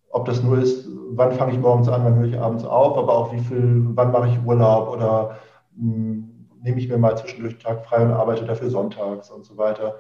ob 0.09 0.25
das 0.25 0.41
nur 0.41 0.57
ist, 0.57 0.87
wann 1.11 1.33
fange 1.33 1.53
ich 1.53 1.59
morgens 1.59 1.87
an, 1.87 2.03
wann 2.03 2.15
höre 2.15 2.29
ich 2.29 2.39
abends 2.39 2.65
auf, 2.65 2.97
aber 2.97 3.13
auch 3.13 3.31
wie 3.31 3.39
viel, 3.39 3.89
wann 3.89 4.11
mache 4.11 4.29
ich 4.29 4.43
Urlaub 4.43 4.89
oder 4.89 5.37
mh, 5.75 5.93
hm, 5.93 6.47
nehme 6.63 6.79
ich 6.79 6.89
mir 6.89 6.97
mal 6.97 7.15
zwischendurch 7.15 7.53
einen 7.53 7.61
Tag 7.61 7.85
frei 7.85 8.03
und 8.03 8.11
arbeite 8.11 8.43
dafür 8.43 8.71
sonntags 8.71 9.29
und 9.29 9.45
so 9.45 9.55
weiter. 9.55 9.97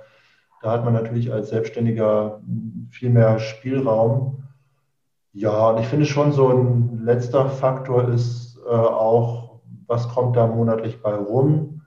Da 0.63 0.71
hat 0.71 0.83
man 0.83 0.93
natürlich 0.93 1.31
als 1.31 1.49
Selbstständiger 1.49 2.41
viel 2.89 3.11
mehr 3.11 3.37
Spielraum. 3.37 4.48
Ja, 5.33 5.69
und 5.69 5.79
ich 5.79 5.87
finde 5.87 6.05
schon 6.05 6.31
so 6.31 6.49
ein 6.49 6.99
letzter 7.03 7.49
Faktor 7.49 8.09
ist 8.09 8.57
äh, 8.65 8.69
auch, 8.69 9.61
was 9.87 10.07
kommt 10.09 10.35
da 10.35 10.47
monatlich 10.47 11.01
bei 11.01 11.13
rum. 11.15 11.81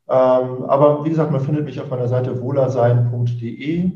Ähm, 0.08 0.62
aber 0.68 1.04
wie 1.04 1.08
gesagt, 1.10 1.32
man 1.32 1.40
findet 1.40 1.64
mich 1.64 1.80
auf 1.80 1.90
meiner 1.90 2.06
Seite 2.06 2.40
wohlersein.de. 2.40 3.90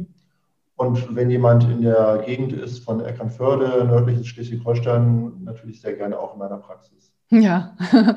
Und 0.74 1.14
wenn 1.14 1.30
jemand 1.30 1.62
in 1.70 1.83
der 1.83 2.24
Gegend 2.26 2.52
ist 2.52 2.80
von 2.80 3.00
Eckernförde, 3.00 3.85
nördliches 3.85 4.26
Schleswig-Holstein, 4.26 5.44
natürlich 5.44 5.80
sehr 5.80 5.92
gerne 5.92 6.18
auch 6.18 6.33
in 6.33 6.40
meiner 6.40 6.57
Praxis. 6.59 7.12
Ja, 7.30 7.76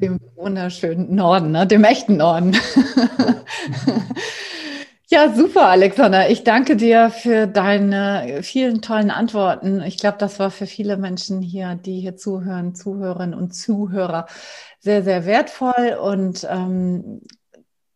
dem 0.00 0.18
wunderschönen 0.36 1.14
Norden, 1.14 1.50
ne? 1.50 1.66
dem 1.66 1.84
echten 1.84 2.16
Norden. 2.16 2.56
Ja, 5.10 5.32
super, 5.32 5.68
Alexander. 5.68 6.28
Ich 6.28 6.44
danke 6.44 6.76
dir 6.76 7.08
für 7.08 7.46
deine 7.46 8.40
vielen 8.42 8.82
tollen 8.82 9.10
Antworten. 9.10 9.80
Ich 9.80 9.96
glaube, 9.96 10.18
das 10.18 10.38
war 10.38 10.50
für 10.50 10.66
viele 10.66 10.98
Menschen 10.98 11.40
hier, 11.40 11.76
die 11.76 11.98
hier 11.98 12.16
zuhören, 12.18 12.74
Zuhörerinnen 12.74 13.34
und 13.34 13.52
Zuhörer, 13.52 14.26
sehr, 14.80 15.02
sehr 15.02 15.24
wertvoll. 15.24 15.96
Und 15.98 16.46
ähm, 16.50 17.22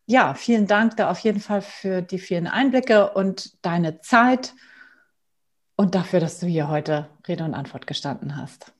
ja, 0.07 0.33
vielen 0.33 0.67
Dank 0.67 0.97
da 0.97 1.11
auf 1.11 1.19
jeden 1.19 1.41
Fall 1.41 1.61
für 1.61 2.01
die 2.01 2.19
vielen 2.19 2.47
Einblicke 2.47 3.11
und 3.11 3.63
deine 3.63 4.01
Zeit 4.01 4.55
und 5.77 5.95
dafür, 5.95 6.19
dass 6.19 6.41
du 6.41 6.47
hier 6.47 6.71
heute 6.71 7.09
Rede 7.29 7.45
und 7.45 7.53
Antwort 7.53 7.87
gestanden 7.87 8.39
hast. 8.39 8.73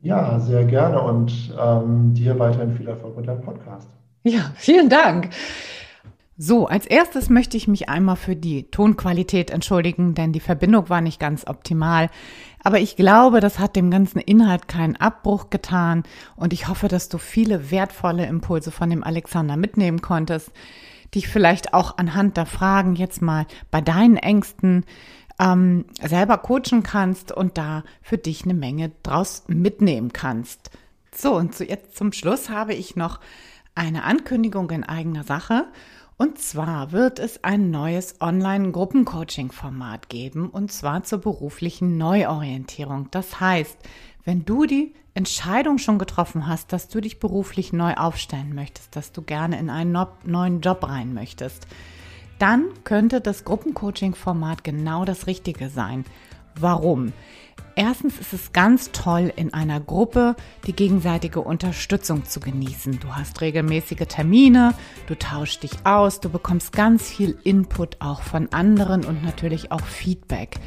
Ja, 0.00 0.40
sehr 0.40 0.64
gerne 0.64 1.00
und 1.00 1.54
ähm, 1.56 2.14
dir 2.14 2.36
weiterhin 2.36 2.76
viel 2.76 2.88
Erfolg 2.88 3.16
mit 3.16 3.28
deinem 3.28 3.42
Podcast. 3.42 3.88
Ja, 4.24 4.50
vielen 4.56 4.88
Dank. 4.88 5.30
So, 6.40 6.68
als 6.68 6.86
erstes 6.86 7.30
möchte 7.30 7.56
ich 7.56 7.66
mich 7.66 7.88
einmal 7.88 8.14
für 8.14 8.36
die 8.36 8.70
Tonqualität 8.70 9.50
entschuldigen, 9.50 10.14
denn 10.14 10.32
die 10.32 10.38
Verbindung 10.38 10.88
war 10.88 11.00
nicht 11.00 11.18
ganz 11.18 11.44
optimal. 11.44 12.10
Aber 12.62 12.78
ich 12.78 12.94
glaube, 12.94 13.40
das 13.40 13.58
hat 13.58 13.74
dem 13.74 13.90
ganzen 13.90 14.20
Inhalt 14.20 14.68
keinen 14.68 14.94
Abbruch 14.94 15.50
getan 15.50 16.04
und 16.36 16.52
ich 16.52 16.68
hoffe, 16.68 16.86
dass 16.86 17.08
du 17.08 17.18
viele 17.18 17.72
wertvolle 17.72 18.26
Impulse 18.26 18.70
von 18.70 18.88
dem 18.88 19.02
Alexander 19.02 19.56
mitnehmen 19.56 20.00
konntest, 20.00 20.52
dich 21.12 21.26
vielleicht 21.26 21.74
auch 21.74 21.98
anhand 21.98 22.36
der 22.36 22.46
Fragen 22.46 22.94
jetzt 22.94 23.20
mal 23.20 23.46
bei 23.72 23.80
deinen 23.80 24.16
Ängsten 24.16 24.84
ähm, 25.40 25.86
selber 26.00 26.38
coachen 26.38 26.84
kannst 26.84 27.32
und 27.32 27.58
da 27.58 27.82
für 28.00 28.16
dich 28.16 28.44
eine 28.44 28.54
Menge 28.54 28.92
draus 29.02 29.42
mitnehmen 29.48 30.12
kannst. 30.12 30.70
So, 31.12 31.34
und 31.34 31.56
zu, 31.56 31.64
jetzt 31.64 31.96
zum 31.96 32.12
Schluss 32.12 32.48
habe 32.48 32.74
ich 32.74 32.94
noch 32.94 33.18
eine 33.74 34.04
Ankündigung 34.04 34.70
in 34.70 34.84
eigener 34.84 35.24
Sache. 35.24 35.66
Und 36.20 36.38
zwar 36.40 36.90
wird 36.90 37.20
es 37.20 37.44
ein 37.44 37.70
neues 37.70 38.20
Online-Gruppencoaching-Format 38.20 40.08
geben, 40.08 40.50
und 40.50 40.72
zwar 40.72 41.04
zur 41.04 41.20
beruflichen 41.20 41.96
Neuorientierung. 41.96 43.06
Das 43.12 43.38
heißt, 43.38 43.78
wenn 44.24 44.44
du 44.44 44.66
die 44.66 44.94
Entscheidung 45.14 45.78
schon 45.78 46.00
getroffen 46.00 46.48
hast, 46.48 46.72
dass 46.72 46.88
du 46.88 47.00
dich 47.00 47.20
beruflich 47.20 47.72
neu 47.72 47.94
aufstellen 47.94 48.52
möchtest, 48.52 48.96
dass 48.96 49.12
du 49.12 49.22
gerne 49.22 49.60
in 49.60 49.70
einen 49.70 49.96
neuen 50.24 50.60
Job 50.60 50.88
rein 50.88 51.14
möchtest, 51.14 51.68
dann 52.40 52.64
könnte 52.82 53.20
das 53.20 53.44
Gruppencoaching-Format 53.44 54.64
genau 54.64 55.04
das 55.04 55.28
Richtige 55.28 55.68
sein. 55.70 56.04
Warum? 56.56 57.12
Erstens 57.78 58.18
ist 58.18 58.32
es 58.32 58.52
ganz 58.52 58.90
toll, 58.90 59.32
in 59.36 59.54
einer 59.54 59.78
Gruppe 59.78 60.34
die 60.66 60.72
gegenseitige 60.72 61.42
Unterstützung 61.42 62.24
zu 62.24 62.40
genießen. 62.40 62.98
Du 62.98 63.14
hast 63.14 63.40
regelmäßige 63.40 64.08
Termine, 64.08 64.74
du 65.06 65.14
tauschst 65.14 65.62
dich 65.62 65.86
aus, 65.86 66.18
du 66.18 66.28
bekommst 66.28 66.72
ganz 66.72 67.08
viel 67.08 67.38
Input 67.44 67.98
auch 68.00 68.22
von 68.22 68.52
anderen 68.52 69.04
und 69.04 69.22
natürlich 69.22 69.70
auch 69.70 69.84
Feedback. 69.84 70.58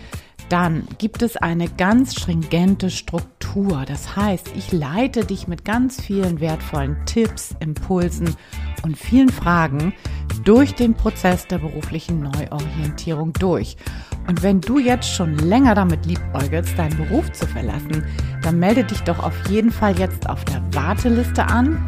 Dann 0.48 0.88
gibt 1.00 1.22
es 1.22 1.36
eine 1.36 1.68
ganz 1.68 2.16
stringente 2.16 2.90
Struktur. 2.90 3.84
Das 3.86 4.16
heißt, 4.16 4.52
ich 4.56 4.72
leite 4.72 5.26
dich 5.26 5.50
mit 5.50 5.66
ganz 5.66 6.00
vielen 6.00 6.40
wertvollen 6.40 6.96
Tipps, 7.06 7.54
Impulsen 7.60 8.38
und 8.84 8.98
vielen 8.98 9.30
Fragen 9.30 9.94
durch 10.44 10.74
den 10.74 10.94
Prozess 10.94 11.48
der 11.48 11.60
beruflichen 11.60 12.22
Neuorientierung 12.22 13.34
durch. 13.34 13.78
Und 14.28 14.44
wenn 14.44 14.62
du 14.62 14.80
jetzt 14.80 15.10
schon 15.14 15.38
länger 15.38 15.76
damit 15.76 16.06
liebäugelst, 16.06 16.78
deinen 16.78 16.98
Beruf 16.98 17.32
zu 17.32 17.48
verlassen, 17.48 18.06
dann 18.42 18.60
melde 18.60 18.84
dich 18.84 19.02
doch 19.02 19.20
auf 19.20 19.34
jeden 19.50 19.72
Fall 19.72 19.98
jetzt 20.00 20.30
auf 20.30 20.46
der 20.46 20.62
Warteliste 20.74 21.46
an. 21.46 21.86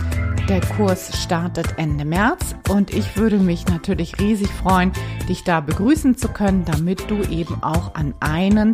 Der 0.50 0.60
Kurs 0.60 1.24
startet 1.24 1.78
Ende 1.78 2.04
März 2.04 2.56
und 2.70 2.94
ich 2.94 3.16
würde 3.16 3.38
mich 3.38 3.66
natürlich 3.68 4.20
riesig 4.20 4.50
freuen, 4.50 4.92
dich 5.30 5.44
da 5.46 5.62
begrüßen 5.62 6.18
zu 6.18 6.28
können, 6.28 6.66
damit 6.66 7.10
du 7.10 7.22
eben 7.30 7.64
auch 7.64 7.96
an 7.96 8.14
einen 8.20 8.74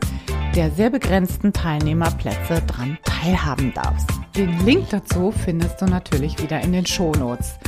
der 0.56 0.72
sehr 0.72 0.90
begrenzten 0.90 1.54
Teilnehmerplätze 1.54 2.64
dran 2.66 2.98
teilhaben 3.04 3.72
darfst. 3.74 4.10
Den 4.36 4.66
Link 4.66 4.90
dazu 4.90 5.32
findest 5.32 5.80
du 5.82 5.86
natürlich 5.86 6.42
wieder 6.42 6.60
in 6.62 6.74
den 6.74 6.88
Shownotes. 6.88 7.60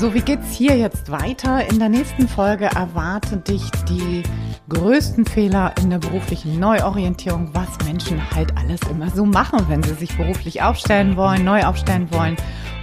So, 0.00 0.14
wie 0.14 0.22
geht's 0.22 0.52
hier 0.52 0.78
jetzt 0.78 1.10
weiter? 1.10 1.68
In 1.68 1.78
der 1.78 1.90
nächsten 1.90 2.26
Folge 2.26 2.64
erwarten 2.64 3.44
dich 3.44 3.70
die 3.86 4.22
größten 4.70 5.26
Fehler 5.26 5.74
in 5.78 5.90
der 5.90 5.98
beruflichen 5.98 6.58
Neuorientierung, 6.58 7.50
was 7.52 7.68
Menschen 7.84 8.18
halt 8.30 8.56
alles 8.56 8.80
immer 8.90 9.10
so 9.10 9.26
machen, 9.26 9.66
wenn 9.68 9.82
sie 9.82 9.92
sich 9.92 10.16
beruflich 10.16 10.62
aufstellen 10.62 11.18
wollen, 11.18 11.44
neu 11.44 11.64
aufstellen 11.64 12.10
wollen 12.12 12.36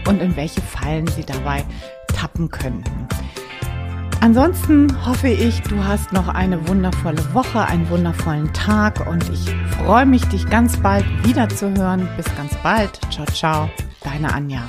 und 0.07 0.21
in 0.21 0.35
welche 0.35 0.61
Fallen 0.61 1.07
sie 1.07 1.25
dabei 1.25 1.65
tappen 2.13 2.51
könnten. 2.51 3.07
Ansonsten 4.21 4.87
hoffe 5.03 5.29
ich, 5.29 5.59
du 5.63 5.83
hast 5.83 6.13
noch 6.13 6.27
eine 6.27 6.67
wundervolle 6.67 7.33
Woche, 7.33 7.65
einen 7.65 7.89
wundervollen 7.89 8.53
Tag 8.53 9.07
und 9.09 9.27
ich 9.29 9.49
freue 9.75 10.05
mich, 10.05 10.23
dich 10.25 10.47
ganz 10.51 10.77
bald 10.77 11.03
wieder 11.25 11.49
zu 11.49 11.73
hören. 11.73 12.07
Bis 12.15 12.27
ganz 12.35 12.53
bald. 12.61 12.99
Ciao, 13.09 13.25
ciao. 13.25 13.69
Deine 14.03 14.31
Anja. 14.31 14.61